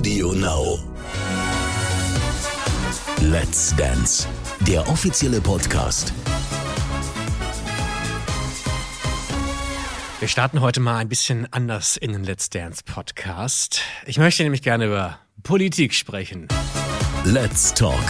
Audio 0.00 0.32
Now. 0.32 0.78
Let's 3.20 3.76
Dance, 3.76 4.26
der 4.60 4.88
offizielle 4.88 5.42
Podcast. 5.42 6.14
Wir 10.18 10.28
starten 10.28 10.62
heute 10.62 10.80
mal 10.80 10.96
ein 10.96 11.10
bisschen 11.10 11.52
anders 11.52 11.98
in 11.98 12.14
den 12.14 12.24
Let's 12.24 12.48
Dance 12.48 12.82
Podcast. 12.82 13.82
Ich 14.06 14.16
möchte 14.16 14.42
nämlich 14.42 14.62
gerne 14.62 14.86
über 14.86 15.18
Politik 15.42 15.92
sprechen. 15.92 16.48
Let's 17.24 17.74
Talk. 17.74 18.00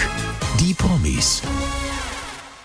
Die 0.60 0.74
Promis. 0.74 1.42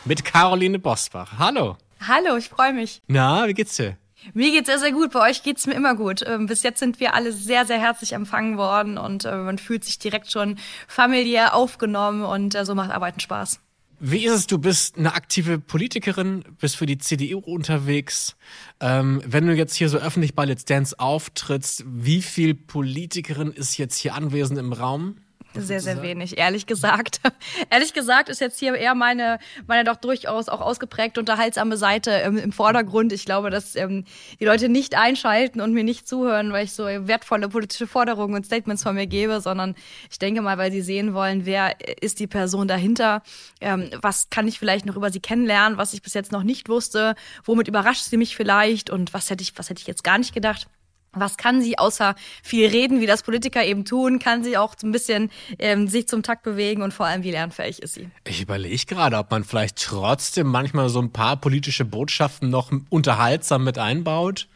Mit 0.03 0.23
Caroline 0.23 0.77
Bosbach. 0.77 1.39
Hallo. 1.39 1.77
Hallo, 2.07 2.37
ich 2.37 2.49
freue 2.49 2.73
mich. 2.73 3.01
Na, 3.07 3.47
wie 3.47 3.55
geht's 3.55 3.75
dir? 3.75 3.97
Mir 4.33 4.51
geht's 4.51 4.67
sehr, 4.67 4.79
sehr 4.79 4.91
gut. 4.91 5.11
Bei 5.11 5.29
euch 5.29 5.43
geht's 5.43 5.67
mir 5.67 5.73
immer 5.73 5.95
gut. 5.95 6.23
Ähm, 6.25 6.47
bis 6.47 6.63
jetzt 6.63 6.79
sind 6.79 6.99
wir 6.99 7.13
alle 7.13 7.31
sehr, 7.31 7.65
sehr 7.65 7.79
herzlich 7.79 8.13
empfangen 8.13 8.57
worden 8.57 8.97
und 8.97 9.25
äh, 9.25 9.35
man 9.35 9.57
fühlt 9.57 9.83
sich 9.83 9.99
direkt 9.99 10.31
schon 10.31 10.57
familiär 10.87 11.53
aufgenommen 11.53 12.23
und 12.23 12.55
äh, 12.55 12.65
so 12.65 12.75
macht 12.75 12.91
Arbeiten 12.91 13.19
Spaß. 13.19 13.59
Wie 13.99 14.25
ist 14.25 14.33
es, 14.33 14.47
du 14.47 14.57
bist 14.57 14.97
eine 14.97 15.13
aktive 15.13 15.57
Politikerin, 15.57 16.43
bist 16.59 16.75
für 16.75 16.85
die 16.85 16.97
CDU 16.97 17.39
unterwegs. 17.39 18.35
Ähm, 18.81 19.21
wenn 19.25 19.47
du 19.47 19.53
jetzt 19.53 19.73
hier 19.73 19.87
so 19.87 19.97
öffentlich 19.97 20.35
bei 20.35 20.43
Let's 20.43 20.65
Dance 20.65 20.99
auftrittst, 20.99 21.85
wie 21.87 22.21
viel 22.21 22.55
Politikerin 22.55 23.51
ist 23.51 23.77
jetzt 23.77 23.97
hier 23.97 24.15
anwesend 24.15 24.59
im 24.59 24.73
Raum? 24.73 25.17
Sehr, 25.57 25.79
sehr 25.79 26.01
wenig, 26.01 26.37
ehrlich 26.37 26.65
gesagt. 26.65 27.21
ehrlich 27.69 27.93
gesagt 27.93 28.29
ist 28.29 28.41
jetzt 28.41 28.59
hier 28.59 28.75
eher 28.75 28.95
meine, 28.95 29.39
meine 29.67 29.83
doch 29.83 29.95
durchaus 29.95 30.49
auch 30.49 30.61
ausgeprägt 30.61 31.17
unterhaltsame 31.17 31.77
Seite 31.77 32.11
ähm, 32.11 32.37
im 32.37 32.51
Vordergrund. 32.51 33.13
Ich 33.13 33.25
glaube, 33.25 33.49
dass 33.49 33.75
ähm, 33.75 34.05
die 34.39 34.45
Leute 34.45 34.69
nicht 34.69 34.95
einschalten 34.95 35.61
und 35.61 35.73
mir 35.73 35.83
nicht 35.83 36.07
zuhören, 36.07 36.51
weil 36.51 36.65
ich 36.65 36.73
so 36.73 36.85
wertvolle 36.85 37.49
politische 37.49 37.87
Forderungen 37.87 38.35
und 38.35 38.45
Statements 38.45 38.83
von 38.83 38.95
mir 38.95 39.07
gebe, 39.07 39.41
sondern 39.41 39.75
ich 40.09 40.19
denke 40.19 40.41
mal, 40.41 40.57
weil 40.57 40.71
sie 40.71 40.81
sehen 40.81 41.13
wollen, 41.13 41.45
wer 41.45 41.75
ist 42.01 42.19
die 42.19 42.27
Person 42.27 42.67
dahinter, 42.67 43.21
ähm, 43.61 43.89
was 44.01 44.29
kann 44.29 44.47
ich 44.47 44.59
vielleicht 44.59 44.85
noch 44.85 44.95
über 44.95 45.11
sie 45.11 45.19
kennenlernen, 45.19 45.77
was 45.77 45.93
ich 45.93 46.01
bis 46.01 46.13
jetzt 46.13 46.31
noch 46.31 46.43
nicht 46.43 46.69
wusste, 46.69 47.15
womit 47.43 47.67
überrascht 47.67 48.03
sie 48.03 48.17
mich 48.17 48.35
vielleicht? 48.35 48.89
Und 48.89 49.13
was 49.13 49.29
hätte 49.29 49.41
ich, 49.41 49.57
was 49.57 49.69
hätte 49.69 49.81
ich 49.81 49.87
jetzt 49.87 50.03
gar 50.03 50.17
nicht 50.17 50.33
gedacht 50.33 50.67
was 51.15 51.37
kann 51.37 51.61
sie 51.61 51.77
außer 51.77 52.15
viel 52.43 52.67
reden, 52.67 53.01
wie 53.01 53.05
das 53.05 53.23
Politiker 53.23 53.63
eben 53.63 53.85
tun, 53.85 54.19
kann 54.19 54.43
sie 54.43 54.57
auch 54.57 54.75
so 54.77 54.87
ein 54.87 54.91
bisschen 54.91 55.31
ähm, 55.59 55.87
sich 55.87 56.07
zum 56.07 56.23
Takt 56.23 56.43
bewegen 56.43 56.81
und 56.81 56.93
vor 56.93 57.05
allem, 57.05 57.23
wie 57.23 57.31
lernfähig 57.31 57.81
ist 57.81 57.95
sie? 57.95 58.09
Ich 58.25 58.41
überlege 58.41 58.85
gerade, 58.85 59.17
ob 59.17 59.31
man 59.31 59.43
vielleicht 59.43 59.81
trotzdem 59.81 60.47
manchmal 60.47 60.89
so 60.89 60.99
ein 61.01 61.11
paar 61.11 61.37
politische 61.37 61.85
Botschaften 61.85 62.49
noch 62.49 62.71
unterhaltsam 62.89 63.63
mit 63.63 63.77
einbaut. 63.77 64.47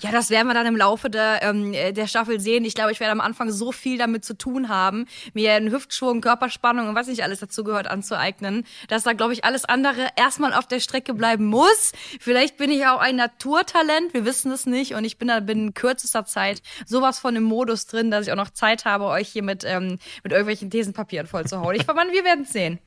Ja, 0.00 0.10
das 0.10 0.30
werden 0.30 0.46
wir 0.48 0.54
dann 0.54 0.66
im 0.66 0.76
Laufe 0.76 1.10
der, 1.10 1.42
ähm, 1.42 1.72
der 1.72 2.06
Staffel 2.06 2.40
sehen. 2.40 2.64
Ich 2.64 2.74
glaube, 2.74 2.92
ich 2.92 3.00
werde 3.00 3.12
am 3.12 3.20
Anfang 3.20 3.50
so 3.50 3.72
viel 3.72 3.98
damit 3.98 4.24
zu 4.24 4.36
tun 4.36 4.68
haben, 4.68 5.06
mir 5.34 5.54
einen 5.54 5.70
Hüftschwung, 5.70 6.20
Körperspannung 6.20 6.88
und 6.88 6.94
was 6.94 7.06
nicht 7.06 7.22
alles 7.22 7.40
dazu 7.40 7.64
gehört 7.64 7.86
anzueignen, 7.86 8.64
dass 8.88 9.04
da, 9.04 9.12
glaube 9.12 9.32
ich, 9.32 9.44
alles 9.44 9.64
andere 9.64 10.08
erstmal 10.16 10.52
auf 10.52 10.66
der 10.66 10.80
Strecke 10.80 11.14
bleiben 11.14 11.46
muss. 11.46 11.92
Vielleicht 12.20 12.56
bin 12.56 12.70
ich 12.70 12.86
auch 12.86 13.00
ein 13.00 13.16
Naturtalent, 13.16 14.12
wir 14.14 14.24
wissen 14.24 14.50
es 14.52 14.66
nicht. 14.66 14.94
Und 14.94 15.04
ich 15.04 15.18
bin 15.18 15.28
da 15.28 15.40
binnen 15.40 15.74
kürzester 15.74 16.24
Zeit 16.24 16.62
sowas 16.86 17.18
von 17.18 17.36
im 17.36 17.42
Modus 17.42 17.86
drin, 17.86 18.10
dass 18.10 18.26
ich 18.26 18.32
auch 18.32 18.36
noch 18.36 18.50
Zeit 18.50 18.84
habe, 18.84 19.06
euch 19.06 19.28
hier 19.28 19.42
mit, 19.42 19.64
ähm, 19.64 19.98
mit 20.22 20.32
irgendwelchen 20.32 20.70
Thesenpapieren 20.70 21.26
vollzuhauen. 21.26 21.76
Ich 21.76 21.84
vermann, 21.84 22.08
wir 22.12 22.24
werden 22.24 22.44
sehen. 22.44 22.78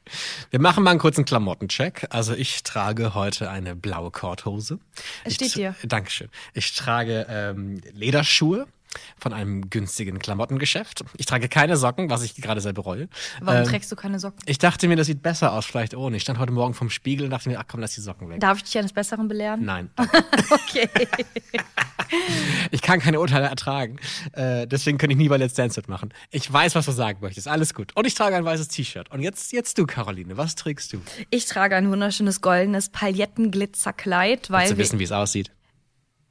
Wir 0.49 0.59
machen 0.59 0.83
mal 0.83 0.91
einen 0.91 0.99
kurzen 0.99 1.25
Klamottencheck. 1.25 2.07
Also 2.09 2.33
ich 2.33 2.63
trage 2.63 3.13
heute 3.13 3.49
eine 3.49 3.75
blaue 3.75 4.11
Korthose. 4.11 4.79
Es 5.23 5.35
steht 5.35 5.53
hier. 5.53 5.75
Dankeschön. 5.83 6.29
Ich 6.53 6.65
trage 6.75 6.99
trage 6.99 7.27
ähm, 7.29 7.81
Lederschuhe 7.93 8.67
von 9.19 9.33
einem 9.33 9.69
günstigen 9.69 10.17
Klamottengeschäft. 10.17 11.03
Ich 11.17 11.27
trage 11.27 11.47
keine 11.47 11.77
Socken, 11.77 12.09
was 12.09 12.23
ich 12.23 12.33
gerade 12.35 12.59
sehr 12.59 12.73
bereue. 12.73 13.07
Warum 13.39 13.61
ähm, 13.61 13.67
trägst 13.67 13.91
du 13.91 13.95
keine 13.95 14.17
Socken? 14.17 14.39
Ich 14.47 14.57
dachte 14.57 14.87
mir, 14.87 14.95
das 14.95 15.05
sieht 15.05 15.21
besser 15.21 15.53
aus, 15.53 15.67
vielleicht 15.67 15.93
ohne. 15.93 16.17
Ich 16.17 16.23
stand 16.23 16.39
heute 16.39 16.51
Morgen 16.51 16.73
vom 16.73 16.89
Spiegel 16.89 17.25
und 17.25 17.29
dachte 17.29 17.49
mir, 17.49 17.59
ach 17.59 17.65
komm, 17.67 17.81
lass 17.81 17.93
die 17.93 18.01
Socken 18.01 18.29
weg. 18.29 18.39
Darf 18.39 18.57
ich 18.57 18.63
dich 18.63 18.77
eines 18.79 18.91
Besseren 18.91 19.27
belehren? 19.27 19.63
Nein. 19.63 19.91
okay. 20.49 20.89
ich 22.71 22.81
kann 22.81 22.99
keine 22.99 23.19
Urteile 23.19 23.45
ertragen. 23.45 23.99
Äh, 24.31 24.65
deswegen 24.65 24.97
könnte 24.97 25.13
ich 25.13 25.19
nie 25.19 25.29
bei 25.29 25.37
Let's 25.37 25.53
Dance 25.53 25.79
machen. 25.85 26.11
Ich 26.31 26.51
weiß, 26.51 26.73
was 26.73 26.85
du 26.85 26.91
sagen 26.91 27.19
möchtest. 27.21 27.47
Alles 27.47 27.75
gut. 27.75 27.95
Und 27.95 28.07
ich 28.07 28.15
trage 28.15 28.35
ein 28.35 28.45
weißes 28.45 28.69
T-Shirt. 28.69 29.11
Und 29.11 29.21
jetzt, 29.21 29.51
jetzt 29.53 29.77
du, 29.77 29.85
Caroline. 29.85 30.35
Was 30.37 30.55
trägst 30.55 30.93
du? 30.93 31.01
Ich 31.29 31.45
trage 31.45 31.75
ein 31.75 31.91
wunderschönes 31.91 32.41
goldenes 32.41 32.89
Paillettenglitzerkleid, 32.89 34.49
weil. 34.49 34.61
Willst 34.61 34.73
du 34.73 34.77
wissen, 34.77 34.99
wie 34.99 35.03
es 35.03 35.11
aussieht? 35.11 35.51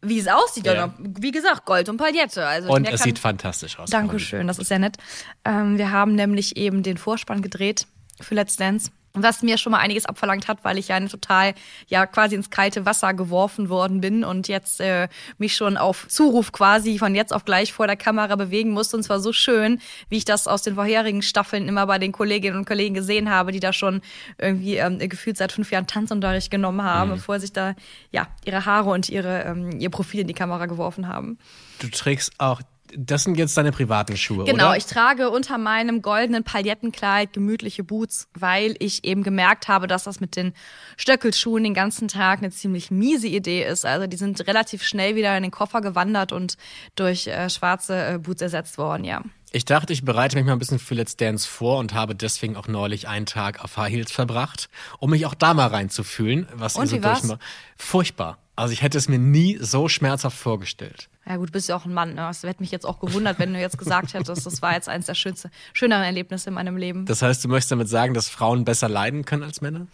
Wie 0.03 0.19
es 0.19 0.29
aussieht. 0.29 0.67
Ja. 0.67 0.95
Wie 0.99 1.31
gesagt, 1.31 1.65
Gold 1.65 1.89
und 1.89 1.97
Paillette. 1.97 2.47
Also 2.47 2.71
und 2.71 2.85
es 2.87 3.03
sieht 3.03 3.19
fantastisch 3.19 3.79
aus. 3.79 3.91
Dankeschön, 3.91 4.47
das 4.47 4.59
ist 4.59 4.69
sehr 4.69 4.79
nett. 4.79 4.97
Ähm, 5.45 5.79
wir 5.79 5.91
haben 5.91 6.15
nämlich 6.15 6.57
eben 6.57 6.83
den 6.83 6.97
Vorspann 6.97 7.43
gedreht 7.43 7.87
für 8.21 8.35
Let's 8.35 8.57
Dance 8.57 8.91
was 9.15 9.43
mir 9.43 9.59
schon 9.59 9.73
mal 9.73 9.79
einiges 9.79 10.07
abverlangt 10.07 10.49
hat, 10.49 10.65
weil 10.65 10.79
ich 10.79 10.89
ja 10.89 11.01
total 11.01 11.55
ja 11.87 12.07
quasi 12.07 12.35
ins 12.35 12.51
kalte 12.51 12.87
Wasser 12.87 13.15
geworfen 13.15 13.69
worden 13.69 14.01
bin 14.01 14.25
und 14.25 14.49
jetzt 14.49 14.81
äh, 14.81 15.09
mich 15.39 15.57
schon 15.57 15.77
auf 15.77 16.07
Zuruf 16.09 16.53
quasi 16.53 16.99
von 16.99 17.15
jetzt 17.15 17.33
auf 17.33 17.45
gleich 17.45 17.73
vor 17.73 17.87
der 17.87 17.97
Kamera 17.97 18.37
bewegen 18.37 18.71
musste 18.71 18.97
und 18.97 19.03
zwar 19.03 19.21
so 19.21 19.33
schön, 19.33 19.81
wie 20.09 20.19
ich 20.19 20.25
das 20.25 20.47
aus 20.47 20.63
den 20.63 20.75
vorherigen 20.75 21.23
Staffeln 21.23 21.69
immer 21.69 21.87
bei 21.87 21.99
den 21.99 22.13
Kolleginnen 22.13 22.57
und 22.57 22.67
Kollegen 22.67 22.95
gesehen 22.95 23.31
habe, 23.31 23.53
die 23.53 23.61
da 23.61 23.73
schon 23.73 24.03
irgendwie 24.39 24.77
ähm, 24.77 24.99
gefühlt 24.99 25.37
seit 25.37 25.53
fünf 25.53 25.71
Jahren 25.71 25.87
Tanzunterricht 25.87 26.51
genommen 26.51 26.83
haben, 26.83 27.11
mhm. 27.11 27.15
bevor 27.15 27.41
sich 27.41 27.53
da 27.53 27.75
ja 28.11 28.29
ihre 28.45 28.65
Haare 28.65 28.91
und 28.91 29.09
ihre 29.09 29.43
ähm, 29.45 29.79
ihr 29.79 29.91
Profil 29.91 30.21
in 30.21 30.27
die 30.27 30.35
Kamera 30.35 30.67
geworfen 30.67 31.09
haben. 31.09 31.39
Du 31.81 31.89
trägst 31.89 32.33
auch 32.39 32.61
das 32.97 33.25
sind 33.25 33.37
jetzt 33.37 33.57
deine 33.57 33.73
privaten 33.73 34.17
Schuhe, 34.17 34.45
genau, 34.45 34.69
oder? 34.69 34.77
ich 34.77 34.87
trage 34.87 35.31
unter 35.31 35.59
meinem 35.59 36.03
goldenen 36.03 36.45
Palettenkleid 36.45 37.33
gemütliche 37.33 37.85
Boots, 37.85 38.29
weil 38.35 38.75
ich 38.79 39.05
eben 39.05 39.23
gemerkt 39.23 39.69
habe, 39.69 39.87
dass 39.87 40.05
das 40.05 40.21
mit 40.21 40.37
den 40.37 40.53
Stöckelschuhen 40.97 41.65
den 41.65 41.75
ganzen 41.75 42.09
Tag 42.09 42.39
eine 42.39 42.51
ziemlich 42.51 42.91
miese 42.91 43.29
Idee 43.29 43.65
ist. 43.65 43.85
Also 43.85 44.07
die 44.07 44.17
sind 44.17 44.47
relativ 44.47 44.83
schnell 44.83 45.17
wieder 45.17 45.37
in 45.37 45.43
den 45.43 45.53
Koffer 45.53 45.81
gewandert 45.81 46.33
und 46.33 46.57
durch 46.95 47.27
äh, 47.27 47.51
schwarze 47.51 48.15
äh, 48.15 48.19
Boots 48.19 48.43
ersetzt 48.43 48.79
worden, 48.79 49.05
ja. 49.05 49.23
Ich 49.51 49.65
dachte, 49.65 49.95
ich 49.95 50.05
bereite 50.05 50.37
mich 50.37 50.45
mal 50.45 50.53
ein 50.53 50.59
bisschen 50.59 50.79
für 50.79 50.95
Let's 50.95 51.17
Dance 51.17 51.49
vor 51.49 51.79
und 51.79 51.95
habe 51.95 52.15
deswegen 52.15 52.57
auch 52.57 52.69
neulich 52.69 53.09
einen 53.09 53.25
Tag 53.25 53.65
auf 53.65 53.79
High 53.79 53.91
Heels 53.91 54.13
verbracht, 54.13 54.69
um 54.99 55.11
mich 55.11 55.25
auch 55.25 55.35
da 55.35 55.55
mal 55.55 55.69
reinzufühlen, 55.69 56.47
was 56.53 56.77
und 56.77 56.83
ihr 56.85 56.89
so 56.89 56.99
durchmacht. 56.99 57.41
Furchtbar. 57.77 58.39
Also 58.59 58.73
ich 58.73 58.83
hätte 58.83 58.99
es 58.99 59.09
mir 59.09 59.21
nie 59.21 59.57
so 59.61 59.89
schmerzhaft 59.89 60.37
vorgestellt. 60.37 61.09
Ja 61.25 61.37
gut, 61.37 61.53
bist 61.53 61.69
ja 61.69 61.77
auch 61.77 61.85
ein 61.85 61.95
Mann. 61.95 62.15
Ne? 62.15 62.23
Das 62.23 62.43
hätte 62.43 62.61
mich 62.61 62.73
jetzt 62.73 62.87
auch 62.87 62.99
gewundert, 62.99 63.39
wenn 63.39 63.53
du 63.53 63.61
jetzt 63.61 63.79
gesagt 63.79 64.15
hättest, 64.15 64.45
das 64.45 64.63
war 64.63 64.73
jetzt 64.73 64.89
eines 64.89 65.07
der 65.07 65.15
schönsten, 65.15 65.53
schöneren 65.75 66.03
Erlebnisse 66.03 66.49
in 66.49 66.55
meinem 66.55 66.77
Leben. 66.77 67.07
Das 67.07 67.23
heißt, 67.23 67.45
du 67.45 67.49
möchtest 67.49 67.71
damit 67.71 67.89
sagen, 67.89 68.15
dass 68.15 68.29
Frauen 68.29 68.65
besser 68.65 68.89
leiden 68.89 69.25
können 69.25 69.45
als 69.45 69.61
Männer? 69.61 69.87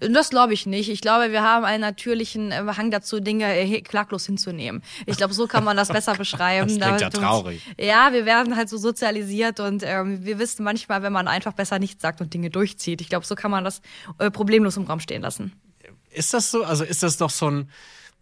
Das 0.00 0.30
glaube 0.30 0.54
ich 0.54 0.64
nicht. 0.64 0.88
Ich 0.88 1.02
glaube, 1.02 1.32
wir 1.32 1.42
haben 1.42 1.66
einen 1.66 1.82
natürlichen 1.82 2.50
äh, 2.50 2.64
Hang 2.78 2.90
dazu, 2.90 3.20
Dinge 3.20 3.44
äh, 3.44 3.82
klaglos 3.82 4.24
hinzunehmen. 4.24 4.82
Ich 5.04 5.18
glaube, 5.18 5.34
so 5.34 5.46
kann 5.46 5.62
man 5.62 5.76
das 5.76 5.88
besser 5.88 6.14
beschreiben. 6.16 6.78
Das 6.78 6.88
klingt 6.88 7.00
ja 7.02 7.10
traurig. 7.10 7.60
Und, 7.76 7.84
ja, 7.84 8.14
wir 8.14 8.24
werden 8.24 8.56
halt 8.56 8.70
so 8.70 8.78
sozialisiert 8.78 9.60
und 9.60 9.82
ähm, 9.84 10.24
wir 10.24 10.38
wissen 10.38 10.64
manchmal, 10.64 11.02
wenn 11.02 11.12
man 11.12 11.28
einfach 11.28 11.52
besser 11.52 11.78
nichts 11.78 12.00
sagt 12.00 12.22
und 12.22 12.32
Dinge 12.32 12.48
durchzieht. 12.48 13.02
Ich 13.02 13.10
glaube, 13.10 13.26
so 13.26 13.34
kann 13.34 13.50
man 13.50 13.64
das 13.64 13.82
äh, 14.16 14.30
problemlos 14.30 14.78
im 14.78 14.84
Raum 14.84 15.00
stehen 15.00 15.20
lassen. 15.20 15.52
Ist 16.10 16.32
das 16.32 16.50
so? 16.50 16.64
Also 16.64 16.84
ist 16.84 17.02
das 17.02 17.18
doch 17.18 17.30
so 17.30 17.50
ein 17.50 17.70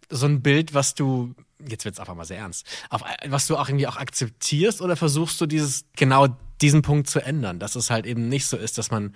so 0.09 0.25
ein 0.25 0.41
Bild, 0.41 0.73
was 0.73 0.95
du, 0.95 1.33
jetzt 1.67 1.85
wird's 1.85 1.99
einfach 1.99 2.15
mal 2.15 2.25
sehr 2.25 2.37
ernst, 2.37 2.65
auf, 2.89 3.03
was 3.27 3.47
du 3.47 3.57
auch 3.57 3.67
irgendwie 3.67 3.87
auch 3.87 3.97
akzeptierst 3.97 4.81
oder 4.81 4.95
versuchst 4.95 5.39
du 5.41 5.45
dieses, 5.45 5.85
genau 5.95 6.27
diesen 6.61 6.81
Punkt 6.81 7.09
zu 7.09 7.19
ändern, 7.19 7.59
dass 7.59 7.75
es 7.75 7.89
halt 7.89 8.05
eben 8.05 8.29
nicht 8.29 8.47
so 8.47 8.57
ist, 8.57 8.77
dass 8.77 8.91
man 8.91 9.15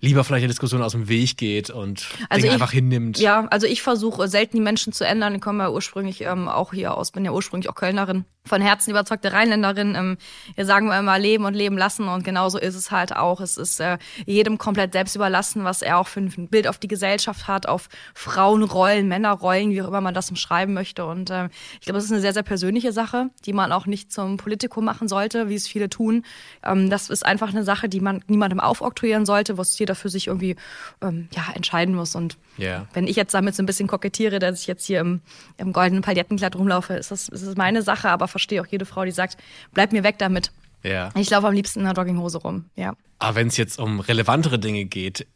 lieber 0.00 0.24
vielleicht 0.24 0.42
der 0.42 0.48
Diskussion 0.48 0.82
aus 0.82 0.92
dem 0.92 1.08
Weg 1.08 1.36
geht 1.36 1.70
und 1.70 2.06
also 2.28 2.42
Dinge 2.42 2.46
ich, 2.46 2.52
einfach 2.52 2.72
hinnimmt. 2.72 3.18
Ja, 3.18 3.46
also 3.50 3.66
ich 3.66 3.82
versuche 3.82 4.28
selten 4.28 4.56
die 4.56 4.62
Menschen 4.62 4.92
zu 4.92 5.04
ändern. 5.04 5.34
Ich 5.34 5.40
komme 5.40 5.64
ja 5.64 5.70
ursprünglich 5.70 6.20
ähm, 6.22 6.48
auch 6.48 6.72
hier 6.72 6.96
aus, 6.96 7.10
bin 7.10 7.24
ja 7.24 7.32
ursprünglich 7.32 7.68
auch 7.68 7.74
Kölnerin, 7.74 8.24
von 8.48 8.60
Herzen 8.60 8.90
überzeugte 8.90 9.32
Rheinländerin. 9.32 9.94
Ähm, 9.94 10.18
hier 10.54 10.66
sagen 10.66 10.88
wir 10.88 10.98
immer 10.98 11.18
leben 11.18 11.44
und 11.44 11.54
leben 11.54 11.78
lassen 11.78 12.08
und 12.08 12.24
genauso 12.24 12.58
ist 12.58 12.74
es 12.74 12.90
halt 12.90 13.14
auch. 13.14 13.40
Es 13.40 13.56
ist 13.56 13.80
äh, 13.80 13.98
jedem 14.26 14.58
komplett 14.58 14.92
selbst 14.92 15.14
überlassen, 15.14 15.64
was 15.64 15.82
er 15.82 15.98
auch 15.98 16.08
für 16.08 16.20
ein 16.20 16.48
Bild 16.48 16.66
auf 16.66 16.78
die 16.78 16.88
Gesellschaft 16.88 17.46
hat, 17.48 17.66
auf 17.66 17.88
Frauenrollen, 18.14 19.08
Männerrollen, 19.08 19.70
wie 19.70 19.82
auch 19.82 19.88
immer 19.88 20.00
man 20.00 20.14
das 20.14 20.30
umschreiben 20.30 20.74
möchte. 20.74 21.06
Und 21.06 21.30
äh, 21.30 21.48
ich 21.74 21.86
glaube, 21.86 21.98
das 21.98 22.04
ist 22.04 22.12
eine 22.12 22.20
sehr, 22.20 22.32
sehr 22.32 22.42
persönliche 22.42 22.92
Sache, 22.92 23.30
die 23.44 23.52
man 23.52 23.72
auch 23.72 23.86
nicht 23.86 24.12
zum 24.12 24.36
Politikum 24.36 24.84
machen 24.84 25.08
sollte, 25.08 25.48
wie 25.48 25.54
es 25.54 25.68
viele 25.68 25.88
tun. 25.90 26.24
Ähm, 26.64 26.90
das 26.90 27.10
ist 27.10 27.24
einfach 27.24 27.50
eine 27.50 27.64
Sache, 27.64 27.88
die 27.88 28.00
man 28.00 28.24
niemandem 28.26 28.60
aufoktroyieren 28.60 29.26
sollte, 29.26 29.58
was 29.58 29.78
jeder 29.78 29.94
für 29.94 30.08
sich 30.08 30.26
irgendwie 30.28 30.56
ähm, 31.02 31.28
ja, 31.32 31.44
entscheiden 31.54 31.94
muss. 31.94 32.14
Und 32.14 32.36
yeah. 32.58 32.86
wenn 32.92 33.06
ich 33.06 33.16
jetzt 33.16 33.34
damit 33.34 33.54
so 33.54 33.62
ein 33.62 33.66
bisschen 33.66 33.88
kokettiere, 33.88 34.38
dass 34.38 34.60
ich 34.60 34.66
jetzt 34.66 34.86
hier 34.86 35.00
im, 35.00 35.20
im 35.56 35.72
goldenen 35.72 36.02
Palettenkleid 36.02 36.56
rumlaufe, 36.56 36.94
ist 36.94 37.10
das, 37.10 37.28
ist 37.28 37.46
das 37.46 37.56
meine 37.56 37.82
Sache, 37.82 38.10
aber 38.10 38.28
verstehe 38.28 38.60
auch 38.60 38.66
jede 38.66 38.86
Frau, 38.86 39.04
die 39.04 39.10
sagt, 39.10 39.36
bleib 39.72 39.92
mir 39.92 40.04
weg 40.04 40.18
damit. 40.18 40.50
Ja. 40.82 41.10
Ich 41.16 41.30
laufe 41.30 41.46
am 41.46 41.54
liebsten 41.54 41.80
in 41.80 41.86
einer 41.86 41.96
Jogginghose 41.96 42.38
rum, 42.38 42.66
ja. 42.76 42.94
Aber 43.18 43.34
wenn 43.34 43.48
es 43.48 43.56
jetzt 43.56 43.78
um 43.78 44.00
relevantere 44.00 44.58
Dinge 44.58 44.84
geht, 44.84 45.26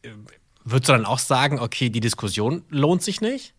würdest 0.64 0.88
du 0.88 0.92
dann 0.92 1.04
auch 1.04 1.18
sagen, 1.18 1.58
okay, 1.58 1.90
die 1.90 2.00
Diskussion 2.00 2.64
lohnt 2.68 3.02
sich 3.02 3.20
nicht? 3.20 3.54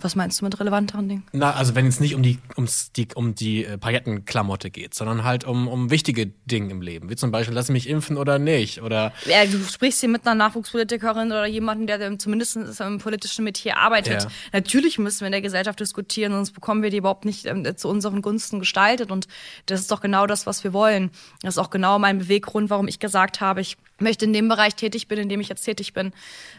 Was 0.00 0.14
meinst 0.14 0.40
du 0.40 0.44
mit 0.44 0.58
relevanteren 0.60 1.08
Dingen? 1.08 1.24
Na, 1.32 1.52
also 1.52 1.74
wenn 1.74 1.86
es 1.86 2.00
nicht 2.00 2.14
um 2.14 2.22
die, 2.22 2.38
ums, 2.56 2.92
die, 2.92 3.08
um 3.14 3.34
die 3.34 3.64
äh, 3.64 3.78
Paillettenklamotte 3.78 4.70
geht, 4.70 4.94
sondern 4.94 5.24
halt 5.24 5.44
um, 5.44 5.68
um 5.68 5.90
wichtige 5.90 6.26
Dinge 6.44 6.70
im 6.70 6.82
Leben, 6.82 7.08
wie 7.10 7.16
zum 7.16 7.30
Beispiel, 7.30 7.54
lass 7.54 7.68
mich 7.68 7.88
impfen 7.88 8.16
oder 8.16 8.38
nicht, 8.38 8.82
oder... 8.82 9.12
Ja, 9.24 9.44
du 9.46 9.58
sprichst 9.64 10.00
hier 10.00 10.08
mit 10.08 10.26
einer 10.26 10.34
Nachwuchspolitikerin 10.34 11.28
oder 11.28 11.46
jemandem, 11.46 11.86
der 11.86 12.18
zumindest 12.18 12.56
im 12.80 12.98
politischen 12.98 13.44
Metier 13.44 13.78
arbeitet. 13.78 14.24
Ja. 14.24 14.28
Natürlich 14.52 14.98
müssen 14.98 15.20
wir 15.20 15.26
in 15.26 15.32
der 15.32 15.42
Gesellschaft 15.42 15.80
diskutieren, 15.80 16.32
sonst 16.32 16.52
bekommen 16.52 16.82
wir 16.82 16.90
die 16.90 16.98
überhaupt 16.98 17.24
nicht 17.24 17.46
ähm, 17.46 17.64
zu 17.76 17.88
unseren 17.88 18.22
Gunsten 18.22 18.58
gestaltet 18.58 19.10
und 19.10 19.26
das 19.66 19.80
ist 19.80 19.90
doch 19.90 20.00
genau 20.00 20.26
das, 20.26 20.46
was 20.46 20.64
wir 20.64 20.72
wollen. 20.72 21.10
Das 21.42 21.54
ist 21.54 21.58
auch 21.58 21.70
genau 21.70 21.98
mein 21.98 22.18
Beweggrund, 22.18 22.70
warum 22.70 22.88
ich 22.88 22.98
gesagt 22.98 23.40
habe, 23.40 23.60
ich 23.60 23.76
möchte 23.98 24.24
in 24.26 24.32
dem 24.32 24.48
Bereich 24.48 24.74
tätig 24.74 25.08
bin, 25.08 25.18
in 25.18 25.28
dem 25.28 25.40
ich 25.40 25.48
jetzt 25.48 25.62
tätig 25.62 25.94
bin. 25.94 26.12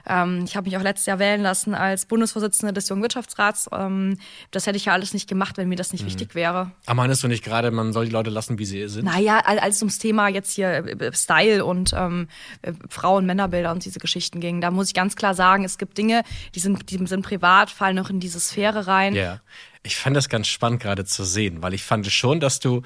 Ähm, 0.08 0.44
ich 0.46 0.56
habe 0.56 0.68
mich 0.68 0.78
auch 0.78 0.82
letztes 0.82 1.06
Jahr 1.06 1.20
wählen 1.20 1.42
lassen 1.42 1.76
als 1.76 2.06
Bundesvorsitzende 2.06 2.74
des 2.74 2.90
Jungen 2.90 3.04
Wirtschaftsrats. 3.28 3.70
Ähm, 3.72 4.18
das 4.52 4.66
hätte 4.66 4.78
ich 4.78 4.86
ja 4.86 4.94
alles 4.94 5.14
nicht 5.14 5.28
gemacht, 5.28 5.58
wenn 5.58 5.68
mir 5.70 5.76
das 5.76 5.92
nicht 5.92 6.02
Mhm. 6.04 6.08
wichtig 6.08 6.36
wäre. 6.36 6.72
Aber 6.86 6.96
meinst 6.96 7.24
du 7.24 7.28
nicht 7.28 7.44
gerade, 7.44 7.72
man 7.72 7.94
soll 7.94 8.06
die 8.06 8.12
Leute 8.12 8.30
lassen, 8.30 8.58
wie 8.60 8.66
sie 8.66 8.88
sind? 8.88 9.06
Naja, 9.06 9.40
als 9.40 9.78
es 9.78 9.82
ums 9.82 10.00
Thema 10.00 10.28
jetzt 10.30 10.54
hier 10.54 10.70
äh, 10.70 11.14
Style 11.14 11.66
und 11.66 11.94
ähm, 11.94 12.28
äh, 12.62 12.74
Frauen-Männerbilder 12.90 13.72
und 13.72 13.86
diese 13.86 14.00
Geschichten 14.00 14.40
ging, 14.40 14.62
da 14.62 14.72
muss 14.72 14.88
ich 14.88 14.94
ganz 14.94 15.16
klar 15.16 15.34
sagen, 15.34 15.64
es 15.64 15.78
gibt 15.78 15.98
Dinge, 15.98 16.24
die 16.56 16.60
sind, 16.60 16.90
die 16.90 17.06
sind 17.06 17.22
privat, 17.24 17.70
fallen 17.70 17.96
noch 17.96 18.10
in 18.10 18.20
diese 18.20 18.40
Sphäre 18.40 18.88
rein. 18.88 19.14
Ja. 19.16 19.42
Ich 19.84 19.96
fand 19.96 20.18
das 20.18 20.28
ganz 20.28 20.48
spannend 20.48 20.82
gerade 20.82 21.06
zu 21.06 21.24
sehen, 21.24 21.62
weil 21.62 21.74
ich 21.74 21.84
fand 21.84 22.06
schon, 22.08 22.40
dass 22.42 22.60
du 22.60 22.82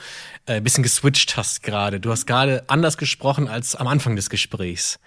äh, 0.45 0.55
ein 0.55 0.63
bisschen 0.63 0.83
geswitcht 0.83 1.35
hast 1.35 1.63
gerade. 1.63 1.99
Du 1.99 2.11
hast 2.11 2.27
gerade 2.27 2.63
anders 2.67 2.97
gesprochen 2.97 3.47
als 3.47 3.75
am 3.75 3.87
Anfang 3.87 4.15
des 4.15 4.29
Gesprächs. 4.29 4.99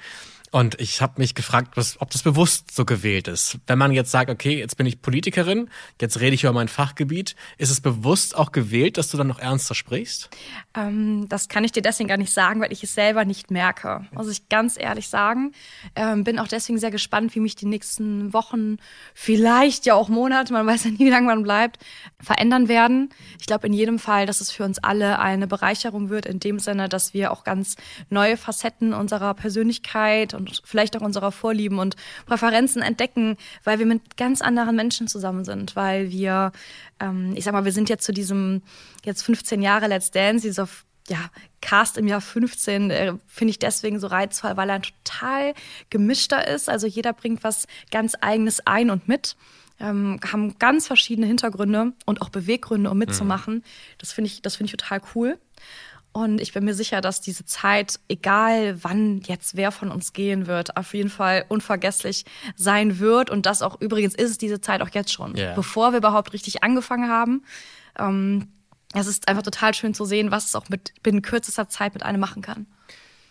Und 0.54 0.80
ich 0.80 1.02
habe 1.02 1.14
mich 1.16 1.34
gefragt, 1.34 1.76
was, 1.76 2.00
ob 2.00 2.10
das 2.10 2.22
bewusst 2.22 2.70
so 2.72 2.84
gewählt 2.84 3.26
ist. 3.26 3.58
Wenn 3.66 3.76
man 3.76 3.90
jetzt 3.90 4.12
sagt, 4.12 4.30
okay, 4.30 4.56
jetzt 4.56 4.76
bin 4.76 4.86
ich 4.86 5.02
Politikerin, 5.02 5.68
jetzt 6.00 6.20
rede 6.20 6.36
ich 6.36 6.44
über 6.44 6.52
mein 6.52 6.68
Fachgebiet, 6.68 7.34
ist 7.58 7.70
es 7.70 7.80
bewusst 7.80 8.36
auch 8.36 8.52
gewählt, 8.52 8.96
dass 8.96 9.08
du 9.08 9.16
dann 9.16 9.26
noch 9.26 9.40
ernster 9.40 9.74
sprichst? 9.74 10.30
Ähm, 10.76 11.28
das 11.28 11.48
kann 11.48 11.64
ich 11.64 11.72
dir 11.72 11.82
deswegen 11.82 12.08
gar 12.08 12.18
nicht 12.18 12.32
sagen, 12.32 12.60
weil 12.60 12.72
ich 12.72 12.84
es 12.84 12.94
selber 12.94 13.24
nicht 13.24 13.50
merke. 13.50 14.06
Muss 14.12 14.30
ich 14.30 14.48
ganz 14.48 14.78
ehrlich 14.78 15.08
sagen. 15.08 15.50
Ähm, 15.96 16.22
bin 16.22 16.38
auch 16.38 16.46
deswegen 16.46 16.78
sehr 16.78 16.92
gespannt, 16.92 17.34
wie 17.34 17.40
mich 17.40 17.56
die 17.56 17.66
nächsten 17.66 18.32
Wochen, 18.32 18.76
vielleicht 19.12 19.86
ja 19.86 19.94
auch 19.94 20.08
Monate, 20.08 20.52
man 20.52 20.68
weiß 20.68 20.84
ja 20.84 20.90
nie, 20.92 21.00
wie 21.00 21.10
lange 21.10 21.26
man 21.26 21.42
bleibt, 21.42 21.80
verändern 22.20 22.68
werden. 22.68 23.08
Ich 23.40 23.46
glaube 23.46 23.66
in 23.66 23.72
jedem 23.72 23.98
Fall, 23.98 24.24
dass 24.24 24.40
es 24.40 24.52
für 24.52 24.62
uns 24.62 24.78
alle 24.78 25.18
eine 25.18 25.48
Bereicherung 25.48 26.10
wird, 26.10 26.26
in 26.26 26.38
dem 26.38 26.60
Sinne, 26.60 26.88
dass 26.88 27.12
wir 27.12 27.32
auch 27.32 27.42
ganz 27.42 27.74
neue 28.08 28.36
Facetten 28.36 28.92
unserer 28.92 29.34
Persönlichkeit 29.34 30.32
und 30.32 30.43
vielleicht 30.64 30.96
auch 30.96 31.02
unserer 31.02 31.32
Vorlieben 31.32 31.78
und 31.78 31.96
Präferenzen 32.26 32.82
entdecken, 32.82 33.36
weil 33.64 33.78
wir 33.78 33.86
mit 33.86 34.16
ganz 34.16 34.42
anderen 34.42 34.76
Menschen 34.76 35.08
zusammen 35.08 35.44
sind, 35.44 35.76
weil 35.76 36.10
wir, 36.10 36.52
ähm, 37.00 37.34
ich 37.36 37.44
sag 37.44 37.52
mal, 37.52 37.64
wir 37.64 37.72
sind 37.72 37.88
jetzt 37.88 38.04
zu 38.04 38.12
diesem 38.12 38.62
jetzt 39.04 39.22
15 39.22 39.62
Jahre 39.62 39.86
Let's 39.86 40.10
Dance, 40.10 40.46
dieser 40.46 40.68
ja, 41.08 41.30
Cast 41.60 41.98
im 41.98 42.06
Jahr 42.06 42.20
15 42.20 42.90
äh, 42.90 43.14
finde 43.26 43.50
ich 43.50 43.58
deswegen 43.58 44.00
so 44.00 44.06
reizvoll, 44.06 44.56
weil 44.56 44.70
er 44.70 44.80
total 44.80 45.54
gemischter 45.90 46.48
ist. 46.48 46.68
Also 46.68 46.86
jeder 46.86 47.12
bringt 47.12 47.44
was 47.44 47.66
ganz 47.90 48.14
eigenes 48.20 48.66
ein 48.66 48.90
und 48.90 49.08
mit. 49.08 49.36
Ähm, 49.80 50.20
haben 50.24 50.56
ganz 50.58 50.86
verschiedene 50.86 51.26
Hintergründe 51.26 51.92
und 52.06 52.22
auch 52.22 52.28
Beweggründe, 52.28 52.90
um 52.90 52.96
mitzumachen. 52.96 53.64
Das 53.98 54.12
finde 54.12 54.30
ich, 54.30 54.40
das 54.40 54.56
finde 54.56 54.72
ich 54.72 54.76
total 54.76 55.00
cool. 55.14 55.38
Und 56.14 56.40
ich 56.40 56.52
bin 56.52 56.64
mir 56.64 56.74
sicher, 56.74 57.00
dass 57.00 57.20
diese 57.20 57.44
Zeit, 57.44 57.98
egal 58.08 58.82
wann 58.84 59.20
jetzt 59.22 59.56
wer 59.56 59.72
von 59.72 59.90
uns 59.90 60.12
gehen 60.12 60.46
wird, 60.46 60.76
auf 60.76 60.94
jeden 60.94 61.10
Fall 61.10 61.44
unvergesslich 61.48 62.24
sein 62.54 63.00
wird. 63.00 63.30
Und 63.30 63.46
das 63.46 63.62
auch 63.62 63.80
übrigens 63.80 64.14
ist 64.14 64.30
es 64.30 64.38
diese 64.38 64.60
Zeit 64.60 64.80
auch 64.80 64.90
jetzt 64.90 65.12
schon, 65.12 65.36
Ja. 65.36 65.54
bevor 65.54 65.90
wir 65.90 65.98
überhaupt 65.98 66.32
richtig 66.32 66.62
angefangen 66.62 67.10
haben. 67.10 67.42
Ähm, 67.98 68.46
es 68.94 69.08
ist 69.08 69.26
einfach 69.26 69.42
total 69.42 69.74
schön 69.74 69.92
zu 69.92 70.04
sehen, 70.04 70.30
was 70.30 70.46
es 70.46 70.54
auch 70.54 70.68
mit 70.68 70.92
binnen 71.02 71.20
kürzester 71.20 71.68
Zeit 71.68 71.94
mit 71.94 72.04
einem 72.04 72.20
machen 72.20 72.42
kann. 72.42 72.66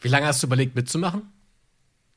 Wie 0.02 0.10
lange 0.10 0.28
hast 0.28 0.44
du 0.44 0.48
überlegt, 0.48 0.76
mitzumachen? 0.76 1.22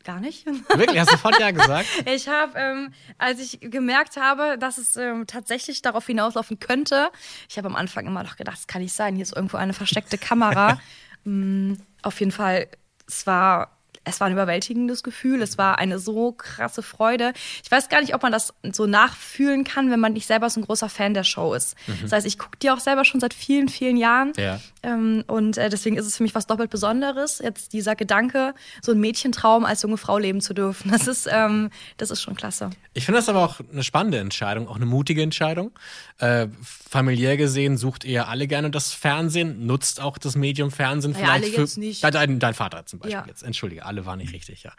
Gar 0.07 0.21
nicht. 0.21 0.47
Wirklich? 0.47 1.01
Hast 1.01 1.11
du 1.11 1.17
sofort 1.17 1.41
Ja 1.41 1.51
gesagt? 1.51 1.89
Ich 2.07 2.29
habe, 2.29 2.57
ähm, 2.57 2.95
als 3.19 3.41
ich 3.41 3.59
gemerkt 3.61 4.17
habe, 4.17 4.57
dass 4.57 4.79
es 4.79 4.95
ähm, 4.97 5.27
tatsächlich 5.27 5.83
darauf 5.83 6.07
hinauslaufen 6.07 6.61
könnte, 6.61 7.11
ich 7.49 7.59
habe 7.59 7.67
am 7.67 7.75
Anfang 7.75 8.07
immer 8.07 8.23
noch 8.23 8.37
gedacht, 8.37 8.57
das 8.57 8.69
kann 8.69 8.83
nicht 8.83 8.93
sein, 8.93 9.17
hier 9.17 9.25
ist 9.25 9.35
irgendwo 9.35 9.57
eine 9.57 9.73
versteckte 9.73 10.17
Kamera. 10.17 10.79
mm, 11.25 11.73
auf 12.03 12.21
jeden 12.21 12.31
Fall, 12.31 12.69
es 13.09 13.27
war, 13.27 13.77
es 14.05 14.21
war 14.21 14.29
ein 14.29 14.33
überwältigendes 14.33 15.03
Gefühl, 15.03 15.43
es 15.43 15.59
war 15.59 15.79
eine 15.79 15.99
so 15.99 16.31
krasse 16.31 16.85
Freude. 16.85 17.33
Ich 17.65 17.71
weiß 17.71 17.89
gar 17.89 18.01
nicht, 18.01 18.15
ob 18.15 18.23
man 18.23 18.31
das 18.31 18.55
so 18.63 18.87
nachfühlen 18.87 19.65
kann, 19.65 19.91
wenn 19.91 19.99
man 19.99 20.13
nicht 20.13 20.29
selber 20.29 20.49
so 20.51 20.61
ein 20.61 20.67
großer 20.67 20.89
Fan 20.89 21.15
der 21.15 21.25
Show 21.25 21.53
ist. 21.53 21.75
Das 22.03 22.13
heißt, 22.13 22.27
ich 22.27 22.39
gucke 22.39 22.57
die 22.63 22.71
auch 22.71 22.79
selber 22.79 23.05
schon 23.05 23.19
seit 23.19 23.35
vielen, 23.35 23.69
vielen 23.69 23.97
Jahren. 23.97 24.33
Ja. 24.37 24.61
Ähm, 24.87 25.25
und 25.27 25.59
äh, 25.59 25.69
deswegen 25.69 25.97
ist 25.97 26.07
es 26.07 26.17
für 26.17 26.23
mich 26.23 26.35
was 26.37 26.47
doppelt 26.47 26.71
Besonderes, 26.71 27.41
jetzt 27.41 27.73
dieser 27.73 27.97
Gedanke, 27.97 28.55
so 28.81 28.93
einen 28.93 29.01
Mädchentraum 29.01 29.65
als 29.65 29.83
junge 29.83 29.97
Frau 29.97 30.17
leben 30.17 30.41
zu 30.41 30.55
dürfen. 30.55 30.93
Das 30.97 31.09
ist, 31.09 31.29
ähm, 31.31 31.71
das 31.97 32.11
ist 32.11 32.23
schon 32.23 32.37
klasse. 32.37 32.71
Ich 32.95 33.05
finde 33.05 33.19
das 33.19 33.29
aber 33.29 33.45
auch 33.45 33.61
eine 33.73 33.83
spannende 33.83 34.19
Entscheidung, 34.19 34.69
auch 34.69 34.77
eine 34.77 34.87
mutige 34.87 35.23
Entscheidung. 35.23 35.73
Äh, 36.19 36.47
familiär 36.63 37.37
gesehen 37.37 37.77
sucht 37.77 38.05
ihr 38.05 38.29
alle 38.29 38.47
gerne 38.47 38.71
das 38.71 38.93
Fernsehen, 38.93 39.67
nutzt 39.67 40.01
auch 40.01 40.19
das 40.19 40.37
Medium 40.37 40.71
Fernsehen 40.71 41.13
Naja, 41.13 41.25
vielleicht 41.25 41.45
alle 41.45 41.53
für 41.53 41.61
jetzt 41.63 41.79
nicht. 41.79 42.05
Dein, 42.05 42.39
dein, 42.39 42.55
Vater 42.55 42.87
zum 42.87 43.01
Beispiel 43.01 43.13
Ja. 43.13 43.25
jetzt. 43.27 43.43
Entschuldige, 43.43 43.85
alle 43.85 44.07
waren 44.07 44.19
nicht 44.19 44.33
richtig, 44.33 44.63
ja. 44.63 44.73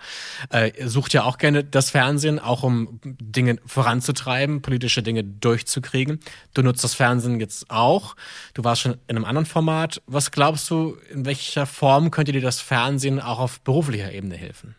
Äh, 0.50 0.88
sucht 0.88 1.14
ja 1.14 1.24
auch 1.24 1.38
gerne 1.38 1.64
das 1.64 1.90
Fernsehen, 1.90 2.40
auch 2.40 2.64
um 2.64 3.00
Dinge 3.04 3.58
voranzutreiben, 3.66 4.62
politische 4.62 5.04
Dinge 5.04 5.24
durchzukriegen. 5.24 6.20
Du 6.54 6.64
nutzt 6.64 6.84
das 6.84 6.94
Fernsehen 6.94 7.40
jetzt 7.40 7.70
auch. 7.70 8.16
Du 8.54 8.64
warst 8.64 8.82
schon 8.82 8.94
in 9.08 9.18
einem 9.18 9.26
anderen 9.26 9.46
Format. 9.46 9.97
Was 10.06 10.32
glaubst 10.32 10.70
du, 10.70 10.98
in 11.12 11.26
welcher 11.26 11.66
Form 11.66 12.12
könnte 12.12 12.32
dir 12.32 12.42
das 12.42 12.62
Fernsehen 12.62 13.20
auch 13.20 13.40
auf 13.40 13.60
beruflicher 13.62 14.12
Ebene 14.12 14.36
helfen? 14.36 14.76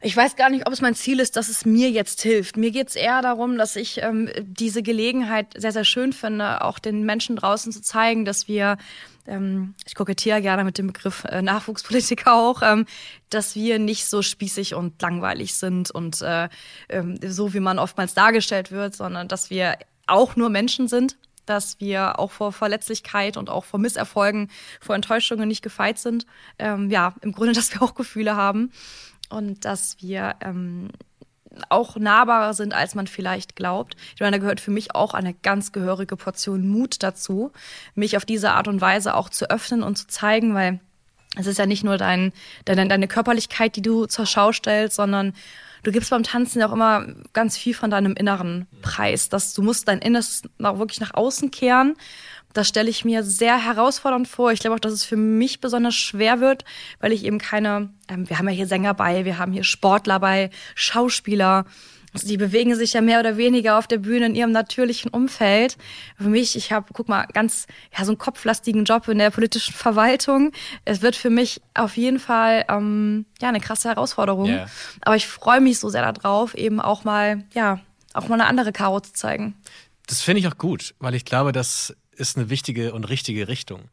Ich 0.00 0.16
weiß 0.16 0.36
gar 0.36 0.50
nicht, 0.50 0.66
ob 0.66 0.72
es 0.72 0.80
mein 0.80 0.94
Ziel 0.94 1.18
ist, 1.18 1.36
dass 1.36 1.48
es 1.48 1.64
mir 1.64 1.90
jetzt 1.90 2.22
hilft. 2.22 2.56
Mir 2.56 2.70
geht 2.70 2.88
es 2.88 2.96
eher 2.96 3.20
darum, 3.22 3.58
dass 3.58 3.74
ich 3.74 4.00
ähm, 4.02 4.30
diese 4.40 4.82
Gelegenheit 4.82 5.54
sehr, 5.56 5.72
sehr 5.72 5.84
schön 5.84 6.12
finde, 6.12 6.62
auch 6.62 6.78
den 6.78 7.04
Menschen 7.04 7.36
draußen 7.36 7.72
zu 7.72 7.82
zeigen, 7.82 8.24
dass 8.24 8.46
wir, 8.46 8.78
ähm, 9.26 9.74
ich 9.86 9.94
kokettiere 9.94 10.40
gerne 10.40 10.62
mit 10.62 10.78
dem 10.78 10.88
Begriff 10.88 11.24
äh, 11.24 11.42
Nachwuchspolitiker 11.42 12.32
auch, 12.34 12.62
ähm, 12.62 12.86
dass 13.30 13.56
wir 13.56 13.78
nicht 13.78 14.06
so 14.06 14.22
spießig 14.22 14.74
und 14.74 15.00
langweilig 15.02 15.54
sind 15.54 15.90
und 15.90 16.22
äh, 16.22 16.48
ähm, 16.88 17.18
so, 17.26 17.54
wie 17.54 17.60
man 17.60 17.78
oftmals 17.78 18.14
dargestellt 18.14 18.70
wird, 18.70 18.94
sondern 18.94 19.26
dass 19.26 19.50
wir 19.50 19.78
auch 20.06 20.36
nur 20.36 20.48
Menschen 20.48 20.88
sind 20.88 21.16
dass 21.48 21.80
wir 21.80 22.18
auch 22.18 22.30
vor 22.30 22.52
Verletzlichkeit 22.52 23.36
und 23.36 23.50
auch 23.50 23.64
vor 23.64 23.80
Misserfolgen, 23.80 24.50
vor 24.80 24.94
Enttäuschungen 24.94 25.48
nicht 25.48 25.62
gefeit 25.62 25.98
sind. 25.98 26.26
Ähm, 26.58 26.90
ja, 26.90 27.14
im 27.20 27.32
Grunde, 27.32 27.52
dass 27.54 27.72
wir 27.72 27.82
auch 27.82 27.94
Gefühle 27.94 28.36
haben 28.36 28.72
und 29.28 29.64
dass 29.64 29.96
wir 30.00 30.36
ähm, 30.40 30.90
auch 31.68 31.96
nahbarer 31.96 32.54
sind, 32.54 32.74
als 32.74 32.94
man 32.94 33.06
vielleicht 33.06 33.56
glaubt. 33.56 33.96
Ich 34.14 34.20
meine, 34.20 34.36
da 34.36 34.40
gehört 34.40 34.60
für 34.60 34.70
mich 34.70 34.94
auch 34.94 35.14
eine 35.14 35.34
ganz 35.34 35.72
gehörige 35.72 36.16
Portion 36.16 36.68
Mut 36.68 37.02
dazu, 37.02 37.52
mich 37.94 38.16
auf 38.16 38.24
diese 38.24 38.52
Art 38.52 38.68
und 38.68 38.80
Weise 38.80 39.14
auch 39.14 39.28
zu 39.28 39.50
öffnen 39.50 39.82
und 39.82 39.96
zu 39.96 40.06
zeigen, 40.06 40.54
weil 40.54 40.80
es 41.36 41.46
ist 41.46 41.58
ja 41.58 41.66
nicht 41.66 41.84
nur 41.84 41.98
dein, 41.98 42.32
deine, 42.64 42.88
deine 42.88 43.08
Körperlichkeit, 43.08 43.76
die 43.76 43.82
du 43.82 44.06
zur 44.06 44.26
Schau 44.26 44.52
stellst, 44.52 44.96
sondern 44.96 45.34
du 45.82 45.92
gibst 45.92 46.10
beim 46.10 46.22
Tanzen 46.22 46.60
ja 46.60 46.68
auch 46.68 46.72
immer 46.72 47.06
ganz 47.32 47.56
viel 47.56 47.74
von 47.74 47.90
deinem 47.90 48.14
Inneren 48.14 48.66
preis. 48.82 49.28
Dass 49.28 49.54
du 49.54 49.62
musst 49.62 49.88
dein 49.88 50.00
Inneres 50.00 50.42
auch 50.62 50.78
wirklich 50.78 51.00
nach 51.00 51.14
außen 51.14 51.50
kehren. 51.50 51.96
Das 52.52 52.68
stelle 52.68 52.88
ich 52.88 53.04
mir 53.04 53.22
sehr 53.22 53.62
herausfordernd 53.62 54.26
vor. 54.26 54.52
Ich 54.52 54.60
glaube 54.60 54.76
auch, 54.76 54.80
dass 54.80 54.92
es 54.92 55.04
für 55.04 55.16
mich 55.16 55.60
besonders 55.60 55.94
schwer 55.94 56.40
wird, 56.40 56.64
weil 56.98 57.12
ich 57.12 57.24
eben 57.24 57.38
keine, 57.38 57.90
ähm, 58.08 58.28
wir 58.28 58.38
haben 58.38 58.48
ja 58.48 58.54
hier 58.54 58.66
Sänger 58.66 58.94
bei, 58.94 59.24
wir 59.24 59.38
haben 59.38 59.52
hier 59.52 59.64
Sportler 59.64 60.18
bei, 60.18 60.50
Schauspieler. 60.74 61.66
Die 62.24 62.36
bewegen 62.36 62.74
sich 62.74 62.92
ja 62.92 63.00
mehr 63.00 63.20
oder 63.20 63.36
weniger 63.36 63.78
auf 63.78 63.86
der 63.86 63.98
Bühne 63.98 64.26
in 64.26 64.34
ihrem 64.34 64.52
natürlichen 64.52 65.10
Umfeld. 65.10 65.76
Für 66.16 66.28
mich, 66.28 66.56
ich 66.56 66.72
habe, 66.72 66.86
guck 66.92 67.08
mal, 67.08 67.26
ganz, 67.32 67.66
ja, 67.96 68.04
so 68.04 68.12
einen 68.12 68.18
kopflastigen 68.18 68.84
Job 68.84 69.08
in 69.08 69.18
der 69.18 69.30
politischen 69.30 69.74
Verwaltung. 69.74 70.52
Es 70.84 71.02
wird 71.02 71.16
für 71.16 71.30
mich 71.30 71.60
auf 71.74 71.96
jeden 71.96 72.18
Fall, 72.18 72.64
ähm, 72.68 73.26
ja, 73.40 73.48
eine 73.48 73.60
krasse 73.60 73.88
Herausforderung. 73.88 74.46
Ja. 74.46 74.66
Aber 75.02 75.16
ich 75.16 75.26
freue 75.26 75.60
mich 75.60 75.78
so 75.78 75.88
sehr 75.88 76.10
darauf, 76.12 76.54
eben 76.54 76.80
auch 76.80 77.04
mal, 77.04 77.44
ja, 77.54 77.80
auch 78.14 78.28
mal 78.28 78.34
eine 78.34 78.46
andere 78.46 78.72
Karo 78.72 79.00
zu 79.00 79.12
zeigen. 79.12 79.54
Das 80.06 80.22
finde 80.22 80.40
ich 80.40 80.48
auch 80.48 80.58
gut, 80.58 80.94
weil 80.98 81.14
ich 81.14 81.24
glaube, 81.24 81.52
das 81.52 81.94
ist 82.18 82.36
eine 82.36 82.50
wichtige 82.50 82.92
und 82.92 83.04
richtige 83.04 83.48
Richtung. 83.48 83.88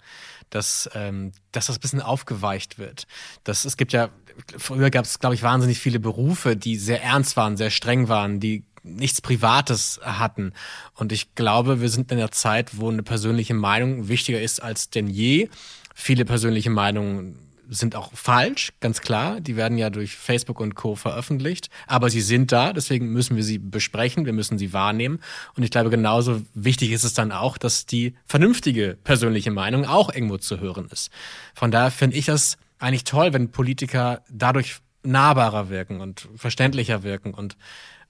Dass, 0.49 0.89
ähm, 0.93 1.31
dass 1.51 1.67
das 1.67 1.77
ein 1.77 1.81
bisschen 1.81 2.01
aufgeweicht 2.01 2.77
wird. 2.77 3.07
Das, 3.43 3.65
es 3.65 3.77
gibt 3.77 3.93
ja, 3.93 4.09
früher 4.57 4.89
gab 4.89 5.05
es, 5.05 5.19
glaube 5.19 5.35
ich, 5.35 5.43
wahnsinnig 5.43 5.79
viele 5.79 5.99
Berufe, 5.99 6.55
die 6.55 6.77
sehr 6.77 7.01
ernst 7.01 7.35
waren, 7.35 7.57
sehr 7.57 7.71
streng 7.71 8.07
waren, 8.07 8.39
die 8.39 8.63
nichts 8.83 9.21
Privates 9.21 9.99
hatten. 10.03 10.53
Und 10.93 11.11
ich 11.11 11.35
glaube, 11.35 11.81
wir 11.81 11.89
sind 11.89 12.11
in 12.11 12.19
einer 12.19 12.31
Zeit, 12.31 12.77
wo 12.77 12.89
eine 12.89 13.03
persönliche 13.03 13.53
Meinung 13.53 14.07
wichtiger 14.07 14.41
ist 14.41 14.61
als 14.61 14.89
denn 14.89 15.07
je. 15.07 15.49
Viele 15.93 16.25
persönliche 16.25 16.69
Meinungen 16.69 17.44
sind 17.69 17.95
auch 17.95 18.11
falsch, 18.13 18.73
ganz 18.79 19.01
klar. 19.01 19.39
Die 19.39 19.55
werden 19.55 19.77
ja 19.77 19.89
durch 19.89 20.15
Facebook 20.15 20.59
und 20.59 20.75
Co. 20.75 20.95
veröffentlicht. 20.95 21.69
Aber 21.87 22.09
sie 22.09 22.21
sind 22.21 22.51
da, 22.51 22.73
deswegen 22.73 23.11
müssen 23.11 23.35
wir 23.35 23.43
sie 23.43 23.59
besprechen, 23.59 24.25
wir 24.25 24.33
müssen 24.33 24.57
sie 24.57 24.73
wahrnehmen. 24.73 25.19
Und 25.55 25.63
ich 25.63 25.71
glaube, 25.71 25.89
genauso 25.89 26.41
wichtig 26.53 26.91
ist 26.91 27.03
es 27.03 27.13
dann 27.13 27.31
auch, 27.31 27.57
dass 27.57 27.85
die 27.85 28.15
vernünftige 28.25 28.97
persönliche 29.03 29.51
Meinung 29.51 29.85
auch 29.85 30.13
irgendwo 30.13 30.37
zu 30.37 30.59
hören 30.59 30.87
ist. 30.91 31.11
Von 31.53 31.71
daher 31.71 31.91
finde 31.91 32.17
ich 32.17 32.25
das 32.25 32.57
eigentlich 32.79 33.03
toll, 33.03 33.33
wenn 33.33 33.51
Politiker 33.51 34.23
dadurch 34.29 34.77
nahbarer 35.03 35.69
wirken 35.69 36.01
und 36.01 36.27
verständlicher 36.35 37.03
wirken 37.03 37.33
und 37.33 37.57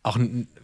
auch, 0.06 0.18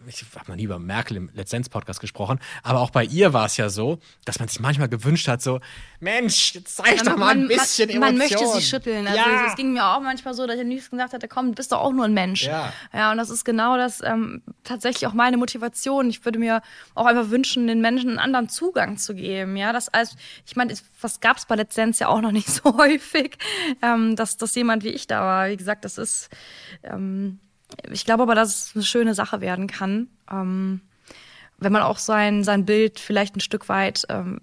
ich 0.06 0.24
habe 0.36 0.50
noch 0.50 0.56
nie 0.56 0.64
über 0.64 0.78
Merkel 0.78 1.16
im 1.16 1.30
Letztens-Podcast 1.34 2.00
gesprochen, 2.00 2.38
aber 2.62 2.80
auch 2.80 2.90
bei 2.90 3.04
ihr 3.04 3.32
war 3.32 3.46
es 3.46 3.56
ja 3.56 3.68
so, 3.68 3.98
dass 4.24 4.38
man 4.38 4.48
sich 4.48 4.60
manchmal 4.60 4.88
gewünscht 4.88 5.26
hat, 5.26 5.42
so, 5.42 5.60
Mensch, 5.98 6.54
jetzt 6.54 6.76
zeig 6.76 7.02
doch 7.02 7.16
mal 7.16 7.30
ein 7.30 7.48
bisschen 7.48 7.88
man, 7.90 8.00
man 8.00 8.18
möchte 8.18 8.46
sie 8.46 8.62
schütteln. 8.62 9.06
Also 9.06 9.18
ja. 9.18 9.46
es 9.48 9.56
ging 9.56 9.72
mir 9.72 9.84
auch 9.84 10.00
manchmal 10.00 10.34
so, 10.34 10.46
dass 10.46 10.56
ich 10.56 10.62
am 10.62 10.68
liebsten 10.68 10.96
gesagt 10.96 11.12
hatte, 11.12 11.26
komm, 11.26 11.48
du 11.48 11.52
bist 11.54 11.72
doch 11.72 11.80
auch 11.80 11.92
nur 11.92 12.04
ein 12.04 12.14
Mensch. 12.14 12.44
Ja, 12.44 12.72
ja 12.92 13.10
und 13.10 13.18
das 13.18 13.30
ist 13.30 13.44
genau 13.44 13.76
das, 13.76 14.00
ähm, 14.02 14.42
tatsächlich 14.62 15.06
auch 15.08 15.12
meine 15.12 15.36
Motivation. 15.36 16.08
Ich 16.08 16.24
würde 16.24 16.38
mir 16.38 16.62
auch 16.94 17.06
einfach 17.06 17.30
wünschen, 17.30 17.66
den 17.66 17.80
Menschen 17.80 18.10
einen 18.10 18.18
anderen 18.18 18.48
Zugang 18.48 18.96
zu 18.96 19.14
geben. 19.14 19.56
Ja, 19.56 19.72
das 19.72 19.88
als, 19.88 20.16
ich 20.46 20.54
meine, 20.54 20.74
was 21.00 21.20
gab 21.20 21.36
es 21.36 21.46
bei 21.46 21.56
Letztens 21.56 21.98
ja 21.98 22.08
auch 22.08 22.20
noch 22.20 22.32
nicht 22.32 22.48
so 22.50 22.76
häufig, 22.76 23.38
ähm, 23.82 24.14
dass, 24.14 24.36
dass 24.36 24.54
jemand 24.54 24.84
wie 24.84 24.90
ich 24.90 25.08
da 25.08 25.20
war. 25.20 25.48
Wie 25.48 25.56
gesagt, 25.56 25.84
das 25.84 25.98
ist, 25.98 26.30
ähm, 26.84 27.40
ich 27.90 28.04
glaube 28.04 28.22
aber, 28.22 28.34
dass 28.34 28.66
es 28.66 28.74
eine 28.74 28.84
schöne 28.84 29.14
Sache 29.14 29.40
werden 29.40 29.66
kann, 29.66 30.08
ähm, 30.30 30.80
wenn 31.58 31.72
man 31.72 31.82
auch 31.82 31.98
sein, 31.98 32.44
sein 32.44 32.64
Bild 32.64 32.98
vielleicht 32.98 33.36
ein 33.36 33.40
Stück 33.40 33.68
weit 33.68 34.04
ähm, 34.08 34.40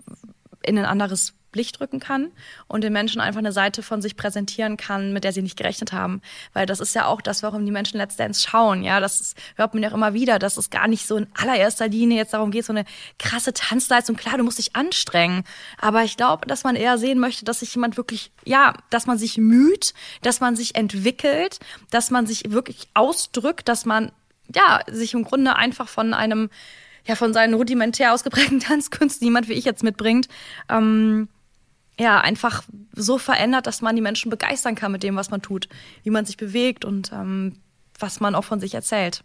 in 0.63 0.77
ein 0.77 0.85
anderes 0.85 1.33
Licht 1.53 1.79
rücken 1.81 1.99
kann 1.99 2.31
und 2.67 2.83
den 2.83 2.93
Menschen 2.93 3.21
einfach 3.21 3.39
eine 3.39 3.51
Seite 3.51 3.81
von 3.81 4.01
sich 4.01 4.15
präsentieren 4.15 4.77
kann, 4.77 5.13
mit 5.13 5.23
der 5.23 5.33
sie 5.33 5.41
nicht 5.41 5.57
gerechnet 5.57 5.93
haben. 5.93 6.21
Weil 6.53 6.65
das 6.65 6.79
ist 6.79 6.93
ja 6.95 7.05
auch 7.07 7.21
das, 7.21 7.43
warum 7.43 7.65
die 7.65 7.71
Menschen 7.71 7.99
Dance 8.17 8.47
schauen. 8.47 8.83
Ja, 8.83 8.99
das 8.99 9.19
ist, 9.19 9.37
hört 9.55 9.73
man 9.73 9.83
ja 9.83 9.89
auch 9.89 9.93
immer 9.93 10.13
wieder, 10.13 10.39
dass 10.39 10.57
es 10.57 10.69
gar 10.69 10.87
nicht 10.87 11.07
so 11.07 11.17
in 11.17 11.27
allererster 11.35 11.87
Linie 11.87 12.17
jetzt 12.17 12.33
darum 12.33 12.51
geht, 12.51 12.65
so 12.65 12.73
eine 12.73 12.85
krasse 13.17 13.53
Tanzleistung. 13.53 14.15
Klar, 14.15 14.37
du 14.37 14.43
musst 14.43 14.59
dich 14.59 14.75
anstrengen. 14.75 15.43
Aber 15.79 16.03
ich 16.03 16.17
glaube, 16.17 16.45
dass 16.47 16.63
man 16.63 16.75
eher 16.75 16.97
sehen 16.97 17.19
möchte, 17.19 17.45
dass 17.45 17.59
sich 17.59 17.73
jemand 17.73 17.97
wirklich, 17.97 18.31
ja, 18.45 18.73
dass 18.89 19.07
man 19.07 19.17
sich 19.17 19.37
müht, 19.37 19.93
dass 20.21 20.39
man 20.39 20.55
sich 20.55 20.75
entwickelt, 20.75 21.59
dass 21.91 22.11
man 22.11 22.27
sich 22.27 22.51
wirklich 22.51 22.87
ausdrückt, 22.93 23.67
dass 23.67 23.85
man, 23.85 24.11
ja, 24.53 24.81
sich 24.87 25.13
im 25.13 25.23
Grunde 25.23 25.55
einfach 25.55 25.87
von 25.87 26.13
einem, 26.13 26.49
ja, 27.05 27.15
von 27.15 27.33
seinen 27.33 27.53
rudimentär 27.53 28.13
ausgeprägten 28.13 28.59
Tanzkünsten, 28.59 29.25
jemand 29.25 29.47
wie 29.47 29.53
ich 29.53 29.65
jetzt 29.65 29.83
mitbringt, 29.83 30.27
ähm, 30.69 31.27
ja, 31.99 32.21
einfach 32.21 32.63
so 32.95 33.17
verändert, 33.17 33.67
dass 33.67 33.81
man 33.81 33.95
die 33.95 34.01
Menschen 34.01 34.29
begeistern 34.29 34.75
kann 34.75 34.91
mit 34.91 35.03
dem, 35.03 35.15
was 35.15 35.29
man 35.29 35.41
tut, 35.41 35.67
wie 36.03 36.09
man 36.09 36.25
sich 36.25 36.37
bewegt 36.37 36.85
und 36.85 37.11
ähm, 37.11 37.57
was 37.99 38.21
man 38.21 38.35
auch 38.35 38.45
von 38.45 38.59
sich 38.59 38.73
erzählt. 38.73 39.23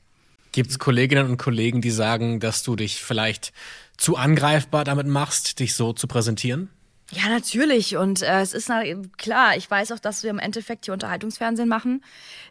Gibt 0.52 0.71
es 0.71 0.78
Kolleginnen 0.78 1.31
und 1.31 1.37
Kollegen, 1.37 1.81
die 1.81 1.90
sagen, 1.90 2.40
dass 2.40 2.62
du 2.62 2.76
dich 2.76 3.02
vielleicht 3.02 3.52
zu 3.97 4.16
angreifbar 4.16 4.85
damit 4.85 5.07
machst, 5.07 5.61
dich 5.61 5.75
so 5.75 5.93
zu 5.93 6.07
präsentieren? 6.07 6.69
Ja, 7.11 7.28
natürlich. 7.28 7.97
Und 7.97 8.23
äh, 8.23 8.40
es 8.40 8.52
ist 8.54 8.69
na, 8.69 8.83
klar, 9.19 9.57
ich 9.57 9.71
weiß 9.71 9.93
auch, 9.93 9.99
dass 9.99 10.23
wir 10.23 10.31
im 10.31 10.38
Endeffekt 10.38 10.87
hier 10.87 10.95
Unterhaltungsfernsehen 10.95 11.69
machen. 11.69 12.02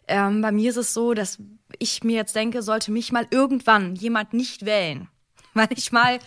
Ähm, 0.08 0.40
bei 0.40 0.52
mir 0.52 0.70
ist 0.70 0.76
es 0.76 0.94
so, 0.94 1.12
dass 1.12 1.38
ich 1.78 2.02
mir 2.02 2.16
jetzt 2.16 2.34
denke, 2.34 2.62
sollte 2.62 2.92
mich 2.92 3.12
mal 3.12 3.26
irgendwann 3.30 3.94
jemand 3.94 4.32
nicht 4.32 4.64
wählen, 4.64 5.08
weil 5.68 5.68
ich 5.76 5.92
mal 5.92 6.18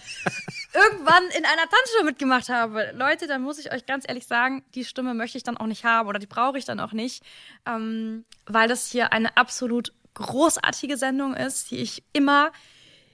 irgendwann 0.73 1.23
in 1.37 1.45
einer 1.45 1.69
Tanzshow 1.69 2.03
mitgemacht 2.03 2.49
habe. 2.49 2.93
Leute, 2.95 3.27
dann 3.27 3.41
muss 3.41 3.59
ich 3.59 3.71
euch 3.71 3.85
ganz 3.85 4.05
ehrlich 4.07 4.25
sagen, 4.25 4.63
die 4.73 4.85
Stimme 4.85 5.13
möchte 5.13 5.37
ich 5.37 5.43
dann 5.43 5.57
auch 5.57 5.67
nicht 5.67 5.83
haben 5.85 6.07
oder 6.07 6.19
die 6.19 6.27
brauche 6.27 6.57
ich 6.57 6.65
dann 6.65 6.79
auch 6.79 6.93
nicht, 6.93 7.23
ähm, 7.65 8.25
weil 8.45 8.67
das 8.67 8.89
hier 8.89 9.11
eine 9.11 9.35
absolut 9.37 9.93
großartige 10.13 10.97
Sendung 10.97 11.35
ist, 11.35 11.71
die 11.71 11.77
ich 11.77 12.03
immer 12.13 12.51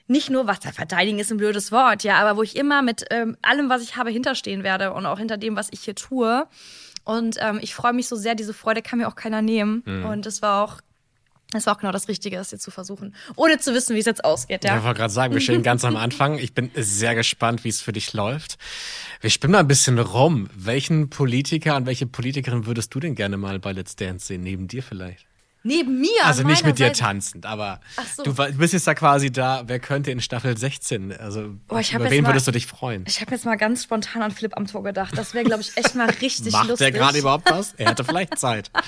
nicht 0.07 0.29
nur, 0.29 0.47
was 0.47 0.59
da 0.59 0.71
verteidigen 0.71 1.19
ist 1.19 1.31
ein 1.31 1.37
blödes 1.37 1.71
Wort, 1.71 2.03
ja, 2.03 2.17
aber 2.17 2.37
wo 2.37 2.43
ich 2.43 2.55
immer 2.55 2.81
mit 2.81 3.05
ähm, 3.09 3.37
allem, 3.41 3.69
was 3.69 3.81
ich 3.81 3.95
habe, 3.95 4.09
hinterstehen 4.09 4.63
werde 4.63 4.93
und 4.93 5.05
auch 5.05 5.17
hinter 5.17 5.37
dem, 5.37 5.55
was 5.55 5.69
ich 5.71 5.81
hier 5.81 5.95
tue. 5.95 6.47
Und 7.05 7.37
ähm, 7.39 7.59
ich 7.61 7.73
freue 7.73 7.93
mich 7.93 8.07
so 8.07 8.15
sehr, 8.15 8.35
diese 8.35 8.53
Freude 8.53 8.81
kann 8.81 8.99
mir 8.99 9.07
auch 9.07 9.15
keiner 9.15 9.41
nehmen. 9.41 9.83
Mhm. 9.85 10.05
Und 10.05 10.25
es 10.25 10.41
war 10.41 10.63
auch 10.63 10.81
das 11.53 11.65
war 11.65 11.75
auch 11.75 11.79
genau 11.79 11.91
das 11.91 12.07
Richtige, 12.07 12.37
das 12.37 12.51
jetzt 12.51 12.63
zu 12.63 12.71
versuchen, 12.71 13.15
ohne 13.35 13.59
zu 13.59 13.73
wissen, 13.73 13.95
wie 13.95 13.99
es 13.99 14.05
jetzt 14.05 14.23
ausgeht. 14.25 14.63
Ja. 14.63 14.77
Ich 14.77 14.83
wollte 14.83 14.99
gerade 14.99 15.13
sagen, 15.13 15.33
wir 15.33 15.41
stehen 15.41 15.63
ganz 15.63 15.85
am 15.85 15.95
Anfang. 15.95 16.37
Ich 16.37 16.53
bin 16.53 16.71
sehr 16.75 17.15
gespannt, 17.15 17.63
wie 17.63 17.69
es 17.69 17.81
für 17.81 17.93
dich 17.93 18.13
läuft. 18.13 18.57
Wir 19.21 19.29
spinnen 19.29 19.53
mal 19.53 19.59
ein 19.59 19.67
bisschen 19.67 19.99
rum. 19.99 20.49
Welchen 20.55 21.09
Politiker 21.09 21.75
und 21.75 21.85
welche 21.85 22.05
Politikerin 22.05 22.65
würdest 22.65 22.93
du 22.93 22.99
denn 22.99 23.15
gerne 23.15 23.37
mal 23.37 23.59
bei 23.59 23.71
Let's 23.71 23.95
Dance 23.95 24.27
sehen? 24.27 24.41
Neben 24.41 24.67
dir 24.67 24.83
vielleicht? 24.83 25.25
Neben 25.65 26.01
mir? 26.01 26.09
Also 26.23 26.43
nicht 26.43 26.65
mit 26.65 26.77
dir 26.77 26.87
Seite. 26.87 26.99
tanzend, 26.99 27.45
aber 27.45 27.79
so. 28.17 28.23
du 28.23 28.33
bist 28.33 28.73
jetzt 28.73 28.85
da 28.85 28.93
quasi 28.93 29.31
da, 29.31 29.63
wer 29.65 29.79
könnte 29.79 30.11
in 30.11 30.19
Staffel 30.19 30.57
16, 30.57 31.15
also 31.17 31.55
oh, 31.69 31.79
über 31.79 32.11
wen 32.11 32.23
mal, 32.23 32.31
würdest 32.31 32.47
du 32.47 32.51
dich 32.51 32.67
freuen? 32.67 33.05
Ich 33.07 33.21
habe 33.21 33.31
jetzt 33.31 33.45
mal 33.45 33.55
ganz 33.55 33.83
spontan 33.83 34.21
an 34.23 34.31
Philipp 34.31 34.57
am 34.57 34.67
Tor 34.67 34.83
gedacht. 34.83 35.17
Das 35.17 35.33
wäre, 35.33 35.45
glaube 35.45 35.61
ich, 35.61 35.77
echt 35.77 35.95
mal 35.95 36.09
richtig 36.21 36.51
Macht 36.51 36.67
lustig. 36.67 36.69
Macht 36.69 36.79
der 36.81 36.91
gerade 36.91 37.17
überhaupt 37.17 37.49
was? 37.49 37.73
Er 37.75 37.91
hätte 37.91 38.03
vielleicht 38.03 38.37
Zeit. 38.37 38.71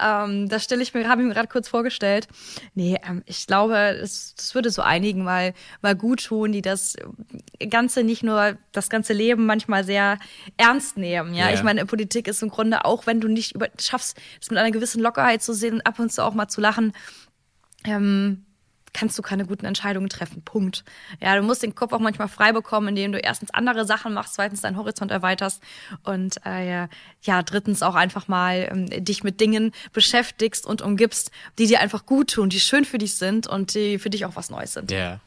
ähm, 0.00 0.48
das 0.48 0.64
stelle 0.64 0.82
ich 0.82 0.94
mir, 0.94 1.08
habe 1.08 1.22
ich 1.22 1.28
mir 1.28 1.34
gerade 1.34 1.48
kurz 1.48 1.68
vorgestellt. 1.68 2.28
Nee, 2.74 2.98
ähm, 3.08 3.22
ich 3.26 3.46
glaube, 3.46 3.96
das, 4.00 4.34
das 4.36 4.54
würde 4.54 4.70
so 4.70 4.82
einigen 4.82 5.24
mal, 5.24 5.54
mal 5.82 5.94
gut 5.94 6.24
tun, 6.24 6.52
die 6.52 6.62
das 6.62 6.96
Ganze 7.70 8.04
nicht 8.04 8.22
nur, 8.22 8.56
das 8.72 8.90
ganze 8.90 9.12
Leben 9.12 9.46
manchmal 9.46 9.84
sehr 9.84 10.18
ernst 10.56 10.96
nehmen. 10.96 11.34
Ja, 11.34 11.46
yeah. 11.46 11.54
ich 11.54 11.62
meine, 11.62 11.86
Politik 11.86 12.28
ist 12.28 12.42
im 12.42 12.50
Grunde 12.50 12.84
auch, 12.84 13.06
wenn 13.06 13.20
du 13.20 13.28
nicht 13.28 13.54
über, 13.54 13.68
schaffst, 13.80 14.20
es 14.40 14.50
mit 14.50 14.58
einer 14.58 14.70
gewissen 14.70 15.00
Lockerheit 15.00 15.42
zu 15.42 15.52
sehen 15.52 15.74
und 15.74 15.86
ab 15.86 15.98
und 15.98 16.12
zu 16.12 16.24
auch 16.24 16.34
mal 16.34 16.48
zu 16.48 16.60
lachen, 16.60 16.92
ähm, 17.84 18.44
kannst 18.94 19.18
du 19.18 19.22
keine 19.22 19.44
guten 19.44 19.66
Entscheidungen 19.66 20.08
treffen. 20.08 20.42
Punkt. 20.42 20.84
Ja, 21.20 21.36
du 21.36 21.42
musst 21.42 21.62
den 21.62 21.74
Kopf 21.74 21.92
auch 21.92 21.98
manchmal 21.98 22.28
frei 22.28 22.52
bekommen, 22.52 22.88
indem 22.88 23.12
du 23.12 23.18
erstens 23.18 23.52
andere 23.52 23.84
Sachen 23.84 24.14
machst, 24.14 24.34
zweitens 24.34 24.62
deinen 24.62 24.78
Horizont 24.78 25.10
erweiterst 25.10 25.62
und 26.04 26.36
äh, 26.46 26.88
ja, 27.22 27.42
drittens 27.42 27.82
auch 27.82 27.94
einfach 27.94 28.28
mal 28.28 28.68
ähm, 28.70 29.04
dich 29.04 29.22
mit 29.22 29.40
Dingen 29.40 29.72
beschäftigst 29.92 30.64
und 30.64 30.80
umgibst, 30.80 31.30
die 31.58 31.66
dir 31.66 31.80
einfach 31.80 32.06
gut 32.06 32.30
tun, 32.30 32.48
die 32.48 32.60
schön 32.60 32.86
für 32.86 32.98
dich 32.98 33.16
sind 33.16 33.46
und 33.46 33.74
die 33.74 33.98
für 33.98 34.08
dich 34.08 34.24
auch 34.24 34.36
was 34.36 34.48
Neues 34.48 34.72
sind. 34.72 34.90
Ja. 34.90 34.98
Yeah 34.98 35.20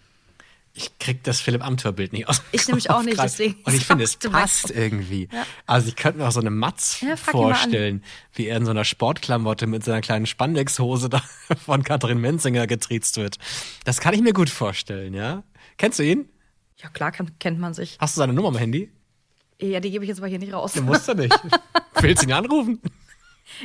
ich 0.77 0.99
krieg 0.99 1.23
das 1.23 1.41
Philipp 1.41 1.65
Amthor-Bild 1.65 2.13
nicht 2.13 2.29
aus. 2.29 2.43
Ich 2.51 2.67
nämlich 2.67 2.89
auch 2.91 3.01
nicht, 3.01 3.21
deswegen. 3.21 3.55
Und 3.63 3.73
ich 3.73 3.85
finde, 3.85 4.03
es 4.03 4.15
passt 4.17 4.69
irgendwie. 4.69 5.27
Ja. 5.31 5.45
Also 5.65 5.87
ich 5.87 5.95
könnte 5.95 6.19
mir 6.19 6.27
auch 6.27 6.31
so 6.31 6.39
eine 6.39 6.51
Matz 6.51 7.01
ja, 7.01 7.15
vorstellen, 7.15 8.03
wie 8.33 8.45
er 8.45 8.57
in 8.57 8.65
so 8.65 8.71
einer 8.71 8.85
Sportklamotte 8.85 9.65
mit 9.65 9.83
seiner 9.83 10.01
kleinen 10.01 10.27
Spandexhose 10.27 11.09
da 11.09 11.21
von 11.65 11.83
Katrin 11.83 12.19
Menzinger 12.19 12.67
getriezt 12.67 13.17
wird. 13.17 13.37
Das 13.85 13.99
kann 13.99 14.13
ich 14.13 14.21
mir 14.21 14.33
gut 14.33 14.49
vorstellen, 14.49 15.15
ja? 15.15 15.43
Kennst 15.77 15.97
du 15.97 16.03
ihn? 16.03 16.29
Ja, 16.77 16.89
klar 16.89 17.11
kennt 17.11 17.59
man 17.59 17.73
sich. 17.73 17.97
Hast 17.99 18.15
du 18.15 18.19
seine 18.19 18.33
Nummer 18.33 18.49
am 18.49 18.57
Handy? 18.57 18.91
Ja, 19.59 19.79
die 19.79 19.89
gebe 19.89 20.05
ich 20.05 20.09
jetzt 20.09 20.19
aber 20.19 20.27
hier 20.27 20.37
nicht 20.37 20.53
raus. 20.53 20.73
Den 20.73 20.85
musst 20.85 21.07
du 21.07 21.15
nicht. 21.15 21.33
Willst 21.99 22.21
du 22.21 22.27
ihn 22.27 22.33
anrufen? 22.33 22.79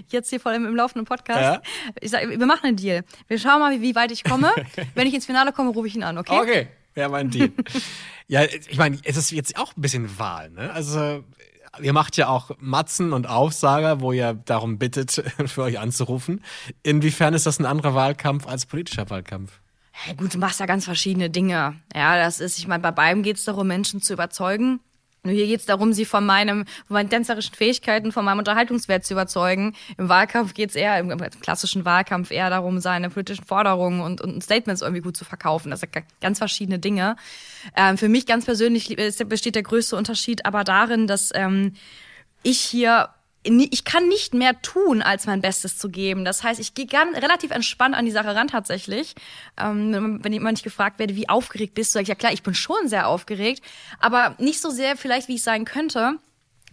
Jetzt 0.09 0.31
hier 0.31 0.41
vor 0.41 0.53
allem 0.53 0.65
im 0.65 0.75
laufenden 0.75 1.05
Podcast. 1.05 1.41
Ja. 1.41 1.63
Ich 2.01 2.11
sag, 2.11 2.27
wir 2.27 2.47
machen 2.47 2.65
einen 2.65 2.77
Deal. 2.77 3.05
Wir 3.29 3.39
schauen 3.39 3.61
mal, 3.61 3.79
wie 3.83 3.95
weit 3.95 4.13
ich 4.13 4.25
komme. 4.25 4.51
Wenn 4.95 5.07
ich 5.07 5.13
ins 5.13 5.27
Finale 5.27 5.53
komme, 5.53 5.71
rufe 5.71 5.89
ich 5.89 5.95
ihn 5.95 6.03
an, 6.03 6.17
okay? 6.17 6.41
Okay. 6.41 6.69
Ja, 6.95 7.09
mein 7.09 7.31
Deal. 7.31 7.51
ja, 8.29 8.45
ich 8.45 8.77
meine, 8.77 8.99
es 9.05 9.17
ist 9.17 9.31
jetzt 9.31 9.59
auch 9.59 9.77
ein 9.77 9.81
bisschen 9.81 10.19
Wahl, 10.19 10.51
ne? 10.51 10.71
Also, 10.73 11.25
ihr 11.81 11.93
macht 11.93 12.17
ja 12.17 12.29
auch 12.29 12.51
Matzen 12.59 13.13
und 13.13 13.27
Aufsager, 13.27 14.01
wo 14.01 14.13
ihr 14.13 14.35
darum 14.35 14.79
bittet, 14.79 15.23
für 15.47 15.63
euch 15.63 15.79
anzurufen. 15.79 16.43
Inwiefern 16.83 17.35
ist 17.35 17.47
das 17.47 17.59
ein 17.59 17.67
anderer 17.67 17.95
Wahlkampf 17.95 18.47
als 18.47 18.67
politischer 18.67 19.09
Wahlkampf? 19.11 19.61
Hey, 19.93 20.15
gut, 20.15 20.35
du 20.35 20.39
machst 20.39 20.59
ja 20.59 20.67
ganz 20.67 20.85
verschiedene 20.85 21.31
Dinge. 21.31 21.77
Ja, 21.95 22.17
das 22.17 22.41
ist, 22.41 22.59
ich 22.59 22.67
meine, 22.67 22.83
bei 22.83 22.91
beiden 22.91 23.23
geht 23.23 23.37
es 23.37 23.45
darum, 23.45 23.67
Menschen 23.67 24.01
zu 24.01 24.15
überzeugen. 24.15 24.81
Nur 25.25 25.35
hier 25.35 25.47
geht 25.47 25.61
es 25.61 25.67
darum, 25.67 25.93
sie 25.93 26.05
von, 26.05 26.27
meinem, 26.27 26.65
von 26.87 26.95
meinen 26.95 27.09
tänzerischen 27.09 27.55
Fähigkeiten, 27.55 28.11
von 28.11 28.25
meinem 28.25 28.39
Unterhaltungswert 28.39 29.05
zu 29.05 29.15
überzeugen. 29.15 29.75
Im 29.97 30.09
Wahlkampf 30.09 30.53
geht 30.53 30.71
es 30.71 30.77
eher, 30.77 30.99
im, 30.99 31.17
klassischen 31.41 31.85
Wahlkampf 31.85 32.33
eher 32.33 32.51
darum, 32.51 32.81
seine 32.81 33.09
politischen 33.09 33.45
Forderungen 33.45 34.01
und, 34.01 34.21
und 34.21 34.43
Statements 34.43 34.83
irgendwie 34.83 35.01
gut 35.01 35.17
zu 35.17 35.25
verkaufen. 35.25 35.71
Das 35.71 35.79
sind 35.79 35.93
ganz 36.21 36.39
verschiedene 36.39 36.81
Dinge. 36.81 37.15
Ähm, 37.77 37.99
für 37.99 38.09
mich 38.09 38.27
ganz 38.27 38.47
persönlich 38.47 38.97
besteht 39.29 39.55
der 39.55 39.63
größte 39.63 39.95
Unterschied 39.95 40.45
aber 40.45 40.65
darin, 40.65 41.07
dass 41.07 41.31
ähm, 41.35 41.75
ich 42.43 42.59
hier 42.59 43.09
ich 43.45 43.85
kann 43.85 44.09
nicht 44.09 44.35
mehr 44.35 44.61
tun, 44.63 45.03
als 45.03 45.27
mein 45.27 45.41
Bestes 45.41 45.77
zu 45.77 45.89
geben. 45.89 46.25
Das 46.25 46.45
heißt, 46.45 46.61
ich 46.61 46.75
gehe 46.75 46.87
gern 46.87 47.15
relativ 47.15 47.51
entspannt 47.51 47.95
an 47.95 48.05
die 48.05 48.13
Sache 48.13 48.35
ran 48.35 48.49
tatsächlich. 48.49 49.15
Ähm, 49.59 50.21
wenn 50.23 50.33
jemand 50.33 50.55
nicht 50.55 50.65
gefragt 50.65 50.99
werde, 50.99 51.17
wie 51.17 51.29
aufgeregt 51.29 51.75
bist 51.75 51.91
du, 51.91 51.95
sage 51.95 52.05
ich, 52.05 52.09
ja 52.09 52.15
klar, 52.15 52.33
ich 52.33 52.43
bin 52.43 52.55
schon 52.55 52.87
sehr 52.89 53.09
aufgeregt, 53.09 53.63
aber 53.99 54.37
nicht 54.39 54.61
so 54.61 54.71
sehr 54.71 54.97
vielleicht, 54.97 55.29
wie 55.29 55.35
ich 55.35 55.43
sein 55.43 55.65
könnte 55.65 56.19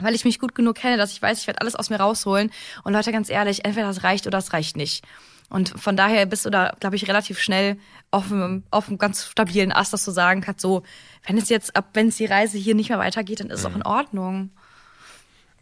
weil 0.01 0.15
ich 0.15 0.23
mich 0.23 0.39
gut 0.39 0.55
genug 0.55 0.77
kenne, 0.77 0.95
dass 0.95 1.11
ich 1.11 1.21
weiß, 1.21 1.39
ich 1.39 1.47
werde 1.47 1.59
alles 1.59 1.75
aus 1.75 1.89
mir 1.89 1.97
rausholen. 1.97 2.51
Und 2.85 2.93
Leute, 2.93 3.11
ganz 3.11 3.29
ehrlich, 3.29 3.65
entweder 3.65 3.88
das 3.88 4.03
reicht 4.03 4.27
oder 4.27 4.38
das 4.38 4.53
reicht 4.53 4.77
nicht. 4.77 5.03
Und 5.49 5.69
von 5.79 5.97
daher 5.97 6.25
bist 6.25 6.45
du 6.45 6.49
da, 6.49 6.73
glaube 6.79 6.95
ich, 6.95 7.07
relativ 7.07 7.39
schnell 7.39 7.77
auf 8.11 8.31
einem, 8.31 8.63
auf 8.71 8.88
einem 8.88 8.97
ganz 8.97 9.25
stabilen 9.25 9.71
Ast, 9.71 9.93
dass 9.93 10.05
du 10.05 10.11
sagen 10.11 10.41
kannst, 10.41 10.61
so, 10.61 10.83
wenn 11.25 11.38
es 11.38 11.49
jetzt, 11.49 11.75
ab 11.75 11.89
wenn 11.93 12.09
es 12.09 12.17
die 12.17 12.27
Reise 12.27 12.57
hier 12.57 12.75
nicht 12.75 12.89
mehr 12.89 12.99
weitergeht, 12.99 13.39
dann 13.39 13.49
ist 13.49 13.59
es 13.59 13.65
mhm. 13.65 13.71
auch 13.71 13.75
in 13.75 13.83
Ordnung. 13.83 14.51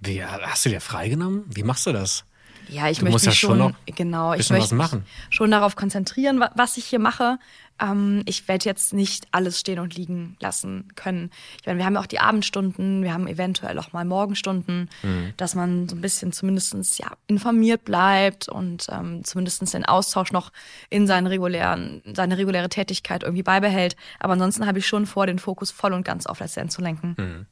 Wie, 0.01 0.23
hast 0.23 0.65
du 0.65 0.69
dir 0.69 0.81
freigenommen? 0.81 1.43
Wie 1.47 1.63
machst 1.63 1.85
du 1.85 1.91
das? 1.93 2.23
Ja, 2.69 2.89
ich 2.89 2.97
Du 2.99 3.05
möchte 3.05 3.13
musst 3.15 3.25
ja 3.25 3.29
mich 3.31 3.39
schon 3.39 3.49
schon, 3.51 3.57
noch 3.59 3.73
genau, 3.95 4.33
ich 4.33 4.49
möchte 4.49 4.75
mich 4.75 4.87
schon 5.29 5.51
darauf 5.51 5.77
konzentrieren, 5.77 6.39
wa- 6.41 6.51
was 6.55 6.75
ich 6.75 6.83
hier 6.85 6.99
mache. 6.99 7.39
Ähm, 7.79 8.23
ich 8.25 8.47
werde 8.49 8.65
jetzt 8.65 8.91
nicht 8.93 9.27
alles 9.31 9.59
stehen 9.59 9.79
und 9.79 9.95
liegen 9.95 10.35
lassen 10.41 10.89
können. 10.95 11.31
Ich 11.61 11.65
meine, 11.67 11.77
wir 11.79 11.85
haben 11.85 11.93
ja 11.93 12.01
auch 12.01 12.07
die 12.07 12.19
Abendstunden, 12.19 13.03
wir 13.03 13.13
haben 13.13 13.25
eventuell 13.27 13.79
auch 13.79 13.93
mal 13.93 14.03
Morgenstunden, 14.03 14.89
Mhm. 15.03 15.33
dass 15.37 15.55
man 15.55 15.87
so 15.87 15.95
ein 15.95 16.01
bisschen 16.01 16.33
zumindestens 16.33 16.97
ja 16.97 17.11
informiert 17.27 17.85
bleibt 17.85 18.49
und 18.49 18.87
ähm, 18.91 19.23
zumindest 19.23 19.73
den 19.73 19.85
Austausch 19.85 20.33
noch 20.33 20.51
in 20.89 21.07
seinen 21.07 21.27
regulären, 21.27 22.01
seine 22.13 22.37
reguläre 22.37 22.67
Tätigkeit 22.67 23.23
irgendwie 23.23 23.43
beibehält. 23.43 23.95
Aber 24.19 24.33
ansonsten 24.33 24.65
habe 24.67 24.79
ich 24.79 24.87
schon 24.87 25.05
vor, 25.05 25.25
den 25.25 25.39
Fokus 25.39 25.71
voll 25.71 25.93
und 25.93 26.03
ganz 26.03 26.25
auf 26.25 26.41
Let's 26.41 26.55
Dance 26.55 26.75
zu 26.75 26.81
lenken. 26.81 27.15
Mhm. 27.17 27.45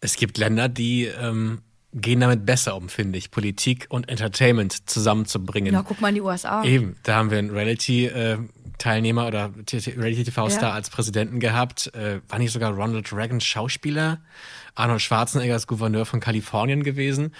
Es 0.00 0.14
gibt 0.16 0.38
Länder, 0.38 0.68
die 0.68 1.06
ähm, 1.06 1.62
gehen 1.94 2.20
damit 2.20 2.44
besser 2.44 2.76
um, 2.76 2.88
finde 2.88 3.18
ich, 3.18 3.30
Politik 3.30 3.86
und 3.88 4.08
Entertainment 4.08 4.88
zusammenzubringen. 4.90 5.72
Ja, 5.72 5.82
guck 5.82 6.00
mal 6.00 6.08
in 6.08 6.16
die 6.16 6.20
USA. 6.20 6.62
Eben, 6.64 6.96
da 7.04 7.16
haben 7.16 7.30
wir 7.30 7.38
einen 7.38 7.50
Reality-Teilnehmer 7.50 9.26
oder 9.26 9.50
Reality-TV-Star 9.56 10.70
Ja. 10.70 10.74
als 10.74 10.90
Präsidenten 10.90 11.40
gehabt. 11.40 11.94
Äh, 11.94 12.20
war 12.28 12.38
nicht 12.38 12.52
sogar 12.52 12.72
Ronald 12.72 13.12
Reagan 13.12 13.40
Schauspieler? 13.40 14.18
Arnold 14.74 15.02
Schwarzenegger 15.02 15.54
ist 15.56 15.66
Gouverneur 15.68 16.04
von 16.04 16.20
Kalifornien 16.20 16.82
gewesen. 16.82 17.32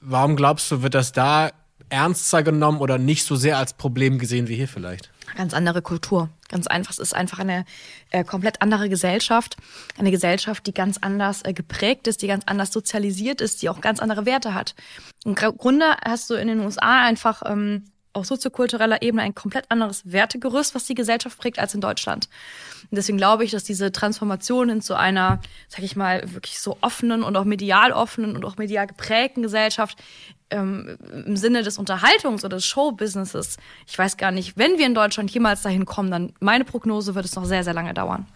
Warum 0.00 0.36
glaubst 0.36 0.70
du, 0.70 0.82
wird 0.82 0.94
das 0.94 1.12
da 1.12 1.50
ernster 1.88 2.42
genommen 2.42 2.78
oder 2.78 2.98
nicht 2.98 3.24
so 3.24 3.34
sehr 3.34 3.58
als 3.58 3.72
Problem 3.72 4.18
gesehen 4.18 4.46
wie 4.48 4.54
hier 4.56 4.68
vielleicht? 4.68 5.10
Ganz 5.36 5.54
andere 5.54 5.82
Kultur. 5.82 6.28
Ganz 6.48 6.66
einfach. 6.66 6.92
Es 6.92 6.98
ist 6.98 7.14
einfach 7.14 7.38
eine 7.38 7.64
äh, 8.10 8.24
komplett 8.24 8.62
andere 8.62 8.88
Gesellschaft. 8.88 9.56
Eine 9.98 10.10
Gesellschaft, 10.10 10.66
die 10.66 10.72
ganz 10.72 10.98
anders 10.98 11.44
äh, 11.44 11.52
geprägt 11.52 12.06
ist, 12.06 12.22
die 12.22 12.26
ganz 12.26 12.44
anders 12.46 12.72
sozialisiert 12.72 13.40
ist, 13.40 13.62
die 13.62 13.68
auch 13.68 13.80
ganz 13.80 14.00
andere 14.00 14.24
Werte 14.24 14.54
hat. 14.54 14.74
Im 15.24 15.34
Grunde 15.34 15.96
hast 16.04 16.30
du 16.30 16.34
in 16.34 16.48
den 16.48 16.60
USA 16.60 17.02
einfach 17.02 17.42
ähm, 17.44 17.84
auf 18.14 18.26
soziokultureller 18.26 19.02
Ebene 19.02 19.22
ein 19.22 19.34
komplett 19.34 19.70
anderes 19.70 20.10
Wertegerüst, 20.10 20.74
was 20.74 20.84
die 20.84 20.94
Gesellschaft 20.94 21.38
prägt, 21.38 21.58
als 21.58 21.74
in 21.74 21.80
Deutschland. 21.80 22.28
Und 22.90 22.96
deswegen 22.96 23.18
glaube 23.18 23.44
ich, 23.44 23.50
dass 23.50 23.64
diese 23.64 23.92
Transformation 23.92 24.68
in 24.68 24.80
so 24.80 24.94
einer, 24.94 25.40
sag 25.68 25.82
ich 25.82 25.96
mal, 25.96 26.22
wirklich 26.32 26.60
so 26.60 26.78
offenen 26.80 27.22
und 27.22 27.36
auch 27.36 27.44
medial 27.44 27.92
offenen 27.92 28.36
und 28.36 28.44
auch 28.44 28.56
medial 28.56 28.86
geprägten 28.86 29.42
Gesellschaft 29.42 29.98
ähm, 30.50 30.98
im 31.26 31.36
Sinne 31.36 31.62
des 31.62 31.78
Unterhaltungs- 31.78 32.44
oder 32.44 32.56
des 32.56 32.66
Showbusinesses, 32.66 33.56
ich 33.86 33.98
weiß 33.98 34.16
gar 34.16 34.30
nicht, 34.30 34.56
wenn 34.56 34.78
wir 34.78 34.86
in 34.86 34.94
Deutschland 34.94 35.30
jemals 35.30 35.62
dahin 35.62 35.84
kommen, 35.84 36.10
dann 36.10 36.32
meine 36.40 36.64
Prognose 36.64 37.14
wird 37.14 37.24
es 37.24 37.34
noch 37.34 37.44
sehr, 37.44 37.64
sehr 37.64 37.74
lange 37.74 37.94
dauern. 37.94 38.26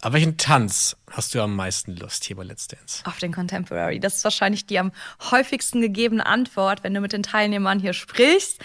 Aber 0.00 0.14
welchen 0.14 0.36
Tanz 0.36 0.96
hast 1.10 1.34
du 1.34 1.42
am 1.42 1.56
meisten 1.56 1.96
Lust 1.96 2.24
hier 2.24 2.36
bei 2.36 2.44
Let's 2.44 2.68
Dance? 2.68 3.02
Auf 3.04 3.18
den 3.18 3.32
Contemporary. 3.32 3.98
Das 3.98 4.16
ist 4.16 4.24
wahrscheinlich 4.24 4.66
die 4.66 4.78
am 4.78 4.92
häufigsten 5.30 5.80
gegebene 5.80 6.24
Antwort, 6.24 6.84
wenn 6.84 6.94
du 6.94 7.00
mit 7.00 7.12
den 7.12 7.24
Teilnehmern 7.24 7.80
hier 7.80 7.92
sprichst. 7.92 8.60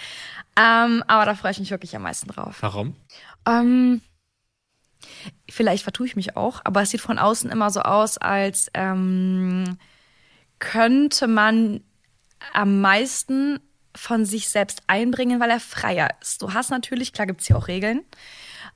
Ähm, 0.56 1.02
aber 1.08 1.24
da 1.24 1.34
freue 1.34 1.50
ich 1.50 1.58
mich 1.58 1.70
wirklich 1.72 1.96
am 1.96 2.02
meisten 2.02 2.28
drauf. 2.28 2.58
Warum? 2.60 2.94
Ähm, 3.46 4.00
vielleicht 5.50 5.82
vertue 5.82 6.06
ich 6.06 6.14
mich 6.14 6.36
auch, 6.36 6.60
aber 6.64 6.82
es 6.82 6.90
sieht 6.90 7.00
von 7.00 7.18
außen 7.18 7.50
immer 7.50 7.70
so 7.70 7.80
aus, 7.80 8.16
als 8.18 8.70
ähm, 8.74 9.76
könnte 10.60 11.26
man 11.26 11.82
am 12.52 12.80
meisten 12.80 13.60
von 13.96 14.24
sich 14.24 14.48
selbst 14.48 14.82
einbringen, 14.86 15.40
weil 15.40 15.50
er 15.50 15.60
freier 15.60 16.10
ist. 16.20 16.42
Du 16.42 16.52
hast 16.52 16.70
natürlich, 16.70 17.12
klar 17.12 17.26
gibt's 17.26 17.46
hier 17.46 17.56
auch 17.56 17.68
Regeln, 17.68 18.02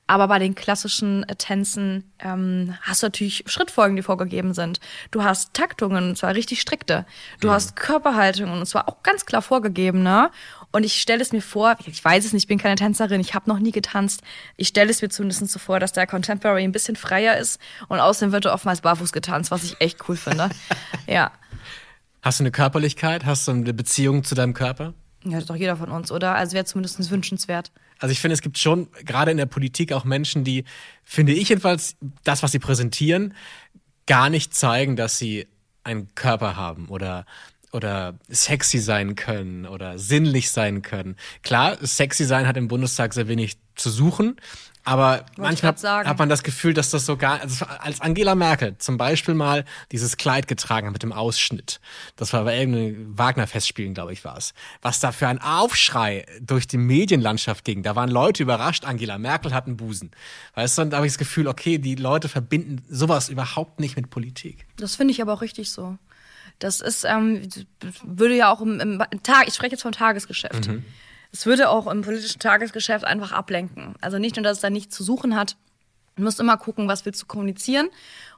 aber 0.09 0.27
bei 0.27 0.39
den 0.39 0.55
klassischen 0.55 1.23
Tänzen 1.37 2.11
ähm, 2.17 2.75
hast 2.81 3.03
du 3.03 3.05
natürlich 3.05 3.43
Schrittfolgen, 3.45 3.95
die 3.95 4.01
vorgegeben 4.01 4.55
sind. 4.55 4.79
Du 5.11 5.23
hast 5.23 5.53
Taktungen, 5.53 6.09
und 6.09 6.17
zwar 6.17 6.33
richtig 6.33 6.61
strikte. 6.61 7.05
Du 7.41 7.51
hast 7.51 7.75
Körperhaltungen, 7.75 8.59
und 8.59 8.65
zwar 8.65 8.89
auch 8.89 9.03
ganz 9.03 9.27
klar 9.27 9.43
vorgegebene. 9.43 10.31
Und 10.71 10.83
ich 10.83 10.99
stelle 10.99 11.21
es 11.21 11.31
mir 11.31 11.43
vor, 11.43 11.75
ich 11.85 12.03
weiß 12.03 12.25
es 12.25 12.33
nicht, 12.33 12.45
ich 12.45 12.47
bin 12.47 12.57
keine 12.57 12.75
Tänzerin, 12.75 13.21
ich 13.21 13.35
habe 13.35 13.47
noch 13.47 13.59
nie 13.59 13.71
getanzt. 13.71 14.23
Ich 14.57 14.69
stelle 14.69 14.89
es 14.89 15.03
mir 15.03 15.09
zumindest 15.09 15.47
so 15.47 15.59
vor, 15.59 15.79
dass 15.79 15.93
der 15.93 16.07
Contemporary 16.07 16.63
ein 16.63 16.71
bisschen 16.71 16.95
freier 16.95 17.37
ist. 17.37 17.59
Und 17.87 17.99
außerdem 17.99 18.31
wird 18.31 18.45
er 18.45 18.53
oftmals 18.53 18.81
barfuß 18.81 19.11
getanzt, 19.11 19.51
was 19.51 19.63
ich 19.63 19.79
echt 19.79 20.09
cool 20.09 20.17
finde. 20.17 20.49
ja. 21.07 21.31
Hast 22.21 22.39
du 22.39 22.43
eine 22.43 22.51
Körperlichkeit? 22.51 23.25
Hast 23.25 23.47
du 23.47 23.51
eine 23.51 23.73
Beziehung 23.73 24.23
zu 24.23 24.35
deinem 24.35 24.53
Körper? 24.53 24.93
Ja, 25.23 25.31
das 25.31 25.41
ist 25.41 25.49
doch 25.49 25.55
jeder 25.55 25.77
von 25.77 25.89
uns, 25.89 26.11
oder? 26.11 26.35
Also 26.35 26.53
wäre 26.53 26.65
zumindest 26.65 27.09
wünschenswert. 27.09 27.71
Also 27.99 28.11
ich 28.11 28.19
finde, 28.19 28.33
es 28.33 28.41
gibt 28.41 28.57
schon 28.57 28.87
gerade 29.05 29.31
in 29.31 29.37
der 29.37 29.45
Politik 29.45 29.91
auch 29.91 30.05
Menschen, 30.05 30.43
die, 30.43 30.63
finde 31.03 31.33
ich 31.33 31.49
jedenfalls, 31.49 31.97
das, 32.23 32.41
was 32.43 32.51
sie 32.51 32.59
präsentieren, 32.59 33.33
gar 34.05 34.29
nicht 34.29 34.53
zeigen, 34.53 34.95
dass 34.95 35.17
sie 35.17 35.47
einen 35.83 36.13
Körper 36.15 36.55
haben 36.55 36.87
oder 36.87 37.25
oder 37.71 38.17
sexy 38.27 38.79
sein 38.79 39.15
können 39.15 39.67
oder 39.67 39.99
sinnlich 39.99 40.49
sein 40.49 40.81
können. 40.81 41.15
Klar, 41.43 41.77
sexy 41.81 42.25
sein 42.25 42.47
hat 42.47 42.57
im 42.57 42.67
Bundestag 42.67 43.13
sehr 43.13 43.27
wenig 43.27 43.57
zu 43.75 43.91
suchen, 43.91 44.37
aber 44.89 45.25
manchmal 45.37 45.73
grad 45.73 45.79
sagen. 45.79 46.09
hat 46.09 46.17
man 46.17 46.29
das 46.29 46.41
Gefühl, 46.41 46.73
dass 46.73 46.89
das 46.89 47.05
so 47.05 47.15
gar, 47.15 47.41
also 47.41 47.65
als 47.65 48.01
Angela 48.01 48.33
Merkel 48.33 48.75
zum 48.79 48.97
Beispiel 48.97 49.35
mal 49.35 49.63
dieses 49.91 50.17
Kleid 50.17 50.47
getragen 50.47 50.87
hat 50.87 50.93
mit 50.93 51.03
dem 51.03 51.13
Ausschnitt, 51.13 51.79
das 52.15 52.33
war 52.33 52.43
bei 52.43 52.57
irgendeinem 52.57 53.17
Wagner-Festspielen, 53.17 53.93
glaube 53.93 54.13
ich, 54.13 54.25
war 54.25 54.35
es, 54.37 54.53
was 54.81 54.99
da 54.99 55.11
für 55.11 55.27
ein 55.27 55.39
Aufschrei 55.39 56.25
durch 56.41 56.67
die 56.67 56.77
Medienlandschaft 56.77 57.65
ging. 57.65 57.83
Da 57.83 57.95
waren 57.95 58.09
Leute 58.09 58.41
überrascht, 58.41 58.83
Angela 58.83 59.19
Merkel 59.19 59.53
hat 59.53 59.67
einen 59.67 59.77
Busen. 59.77 60.09
Weißt 60.55 60.77
du, 60.77 60.81
und 60.81 60.89
da 60.89 60.97
habe 60.97 61.05
ich 61.05 61.13
das 61.13 61.19
Gefühl, 61.19 61.47
okay, 61.47 61.77
die 61.77 61.93
Leute 61.93 62.27
verbinden 62.27 62.83
sowas 62.89 63.29
überhaupt 63.29 63.79
nicht 63.79 63.95
mit 63.95 64.09
Politik. 64.09 64.65
Das 64.77 64.95
finde 64.95 65.11
ich 65.11 65.21
aber 65.21 65.33
auch 65.33 65.41
richtig 65.41 65.71
so. 65.71 65.99
Das 66.57 66.81
ist, 66.81 67.05
ähm, 67.05 67.47
würde 68.03 68.35
ja 68.35 68.51
auch 68.51 68.61
im, 68.61 68.79
im 68.79 69.23
Tag, 69.23 69.47
ich 69.47 69.53
spreche 69.53 69.73
jetzt 69.73 69.83
vom 69.83 69.91
Tagesgeschäft. 69.91 70.69
Es 71.31 71.45
würde 71.45 71.69
auch 71.69 71.87
im 71.87 72.01
politischen 72.01 72.39
Tagesgeschäft 72.39 73.05
einfach 73.05 73.31
ablenken. 73.31 73.95
Also 74.01 74.17
nicht 74.17 74.35
nur, 74.35 74.43
dass 74.43 74.57
es 74.57 74.61
da 74.61 74.69
nichts 74.69 74.95
zu 74.95 75.03
suchen 75.03 75.35
hat. 75.35 75.57
Du 76.19 76.23
musst 76.23 76.39
immer 76.41 76.57
gucken, 76.57 76.89
was 76.89 77.05
willst 77.05 77.21
du 77.21 77.27
kommunizieren. 77.27 77.89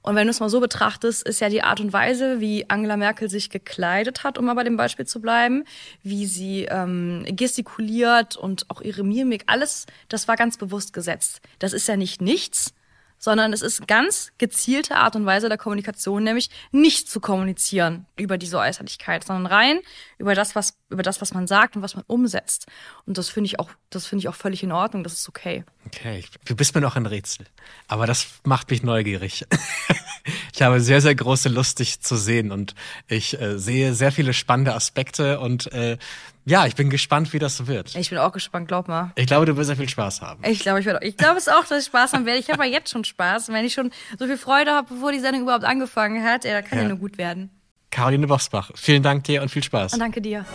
Und 0.04 0.16
wenn 0.16 0.28
du 0.28 0.32
es 0.32 0.40
mal 0.40 0.50
so 0.50 0.60
betrachtest, 0.60 1.28
ist 1.28 1.42
ja 1.42 1.50
die 1.50 1.64
Art 1.64 1.80
und 1.80 1.94
Weise, 1.94 2.40
wie 2.40 2.70
Angela 2.70 2.96
Merkel 2.96 3.28
sich 3.28 3.50
gekleidet 3.50 4.24
hat, 4.24 4.38
um 4.38 4.46
mal 4.46 4.54
bei 4.54 4.64
dem 4.64 4.78
Beispiel 4.78 5.08
zu 5.08 5.20
bleiben, 5.20 5.64
wie 6.04 6.28
sie 6.28 6.66
ähm, 6.66 7.26
gestikuliert 7.30 8.38
und 8.38 8.70
auch 8.70 8.82
ihre 8.82 9.04
Mimik, 9.04 9.46
alles, 9.48 9.88
das 10.10 10.28
war 10.28 10.36
ganz 10.36 10.58
bewusst 10.58 10.94
gesetzt. 10.94 11.42
Das 11.58 11.74
ist 11.74 11.88
ja 11.88 11.98
nicht 11.98 12.22
nichts, 12.22 12.76
sondern 13.22 13.54
es 13.54 13.62
ist 13.62 13.88
ganz 13.88 14.34
gezielte 14.40 14.96
Art 14.96 15.16
und 15.16 15.26
Weise 15.26 15.48
der 15.48 15.60
Kommunikation, 15.60 16.24
nämlich 16.24 16.50
nicht 16.72 17.08
zu 17.08 17.20
kommunizieren 17.20 18.08
über 18.18 18.38
diese 18.38 18.58
Äußerlichkeit, 18.58 19.24
sondern 19.24 19.46
rein 19.46 19.80
über 20.18 20.34
das, 20.34 20.56
was 20.56 20.76
über 20.90 21.04
das, 21.04 21.22
was 21.22 21.34
man 21.34 21.48
sagt 21.48 21.76
und 21.76 21.84
was 21.84 21.96
man 21.96 22.04
umsetzt. 22.08 22.66
Und 23.06 23.18
das 23.18 23.30
finde 23.30 23.46
ich 23.46 23.60
auch, 23.60 23.70
das 23.92 24.08
finde 24.08 24.22
ich 24.22 24.28
auch 24.28 24.36
völlig 24.36 24.64
in 24.64 24.72
Ordnung. 24.72 25.04
Das 25.04 25.14
ist 25.14 25.30
okay. 25.30 25.64
Okay, 25.86 26.26
du 26.46 26.56
bist 26.56 26.74
mir 26.76 26.82
noch 26.82 26.96
ein 26.96 27.06
Rätsel. 27.06 27.46
Aber 27.88 28.08
das 28.08 28.28
macht 28.44 28.72
mich 28.72 28.84
neugierig. 28.84 29.46
ich 30.62 30.66
habe 30.68 30.80
sehr, 30.80 31.02
sehr 31.02 31.16
große 31.16 31.50
Lust, 31.50 31.80
dich 31.80 32.02
zu 32.02 32.16
sehen 32.16 32.52
und 32.52 32.76
ich 33.08 33.42
äh, 33.42 33.58
sehe 33.58 33.96
sehr 33.96 34.12
viele 34.12 34.32
spannende 34.32 34.76
Aspekte 34.76 35.40
und 35.40 35.72
äh, 35.74 35.98
ja, 36.46 36.68
ich 36.68 36.76
bin 36.76 36.92
gespannt, 36.92 37.34
wie 37.34 37.40
das 37.40 37.66
wird. 37.66 37.96
Ich 37.96 38.12
bin 38.12 38.20
auch 38.20 38.32
gespannt, 38.32 38.68
glaub 38.68 38.88
mal. 38.88 39.12
Ich 39.16 39.26
glaube, 39.26 39.48
du 39.48 39.58
wirst 39.58 39.68
sehr 39.68 39.76
viel 39.76 39.90
Spaß 39.90 40.22
haben. 40.22 40.44
Ich 40.46 40.60
glaube, 40.60 40.80
ich 40.80 40.86
werde, 40.86 41.04
ich 41.04 41.18
glaube 41.18 41.40
es 41.40 41.48
auch, 41.48 41.66
dass 41.66 41.80
ich 41.80 41.86
Spaß 41.88 42.14
haben 42.14 42.28
werde. 42.28 42.40
Ich 42.40 42.52
habe 42.52 42.64
ja 42.64 42.74
jetzt 42.74 42.92
schon 42.92 43.04
Spaß. 43.04 43.48
Wenn 43.50 43.66
ich 43.66 43.74
schon 43.74 43.90
so 44.20 44.28
viel 44.28 44.38
Freude 44.38 44.70
habe, 44.70 44.94
bevor 44.94 45.12
die 45.12 45.20
Sendung 45.20 45.42
überhaupt 45.42 45.64
angefangen 45.66 46.24
hat, 46.24 46.46
ja, 46.46 46.52
da 46.54 46.62
kann 46.62 46.78
ja, 46.78 46.84
Ja. 46.84 46.90
nur 46.90 47.00
gut 47.00 47.18
werden. 47.18 47.50
Caroline 47.90 48.28
Bosbach, 48.28 48.70
vielen 48.76 49.02
Dank 49.02 49.24
dir 49.24 49.42
und 49.42 49.50
viel 49.50 49.64
Spaß. 49.64 49.94
Und 49.94 50.00
danke 50.00 50.22
dir. 50.22 50.46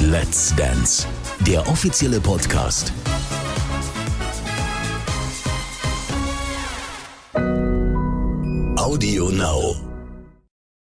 Let's 0.00 0.56
Dance, 0.56 1.06
der 1.46 1.68
offizielle 1.68 2.20
Podcast. 2.22 2.90
Audio 8.82 9.28
Now. 9.30 9.91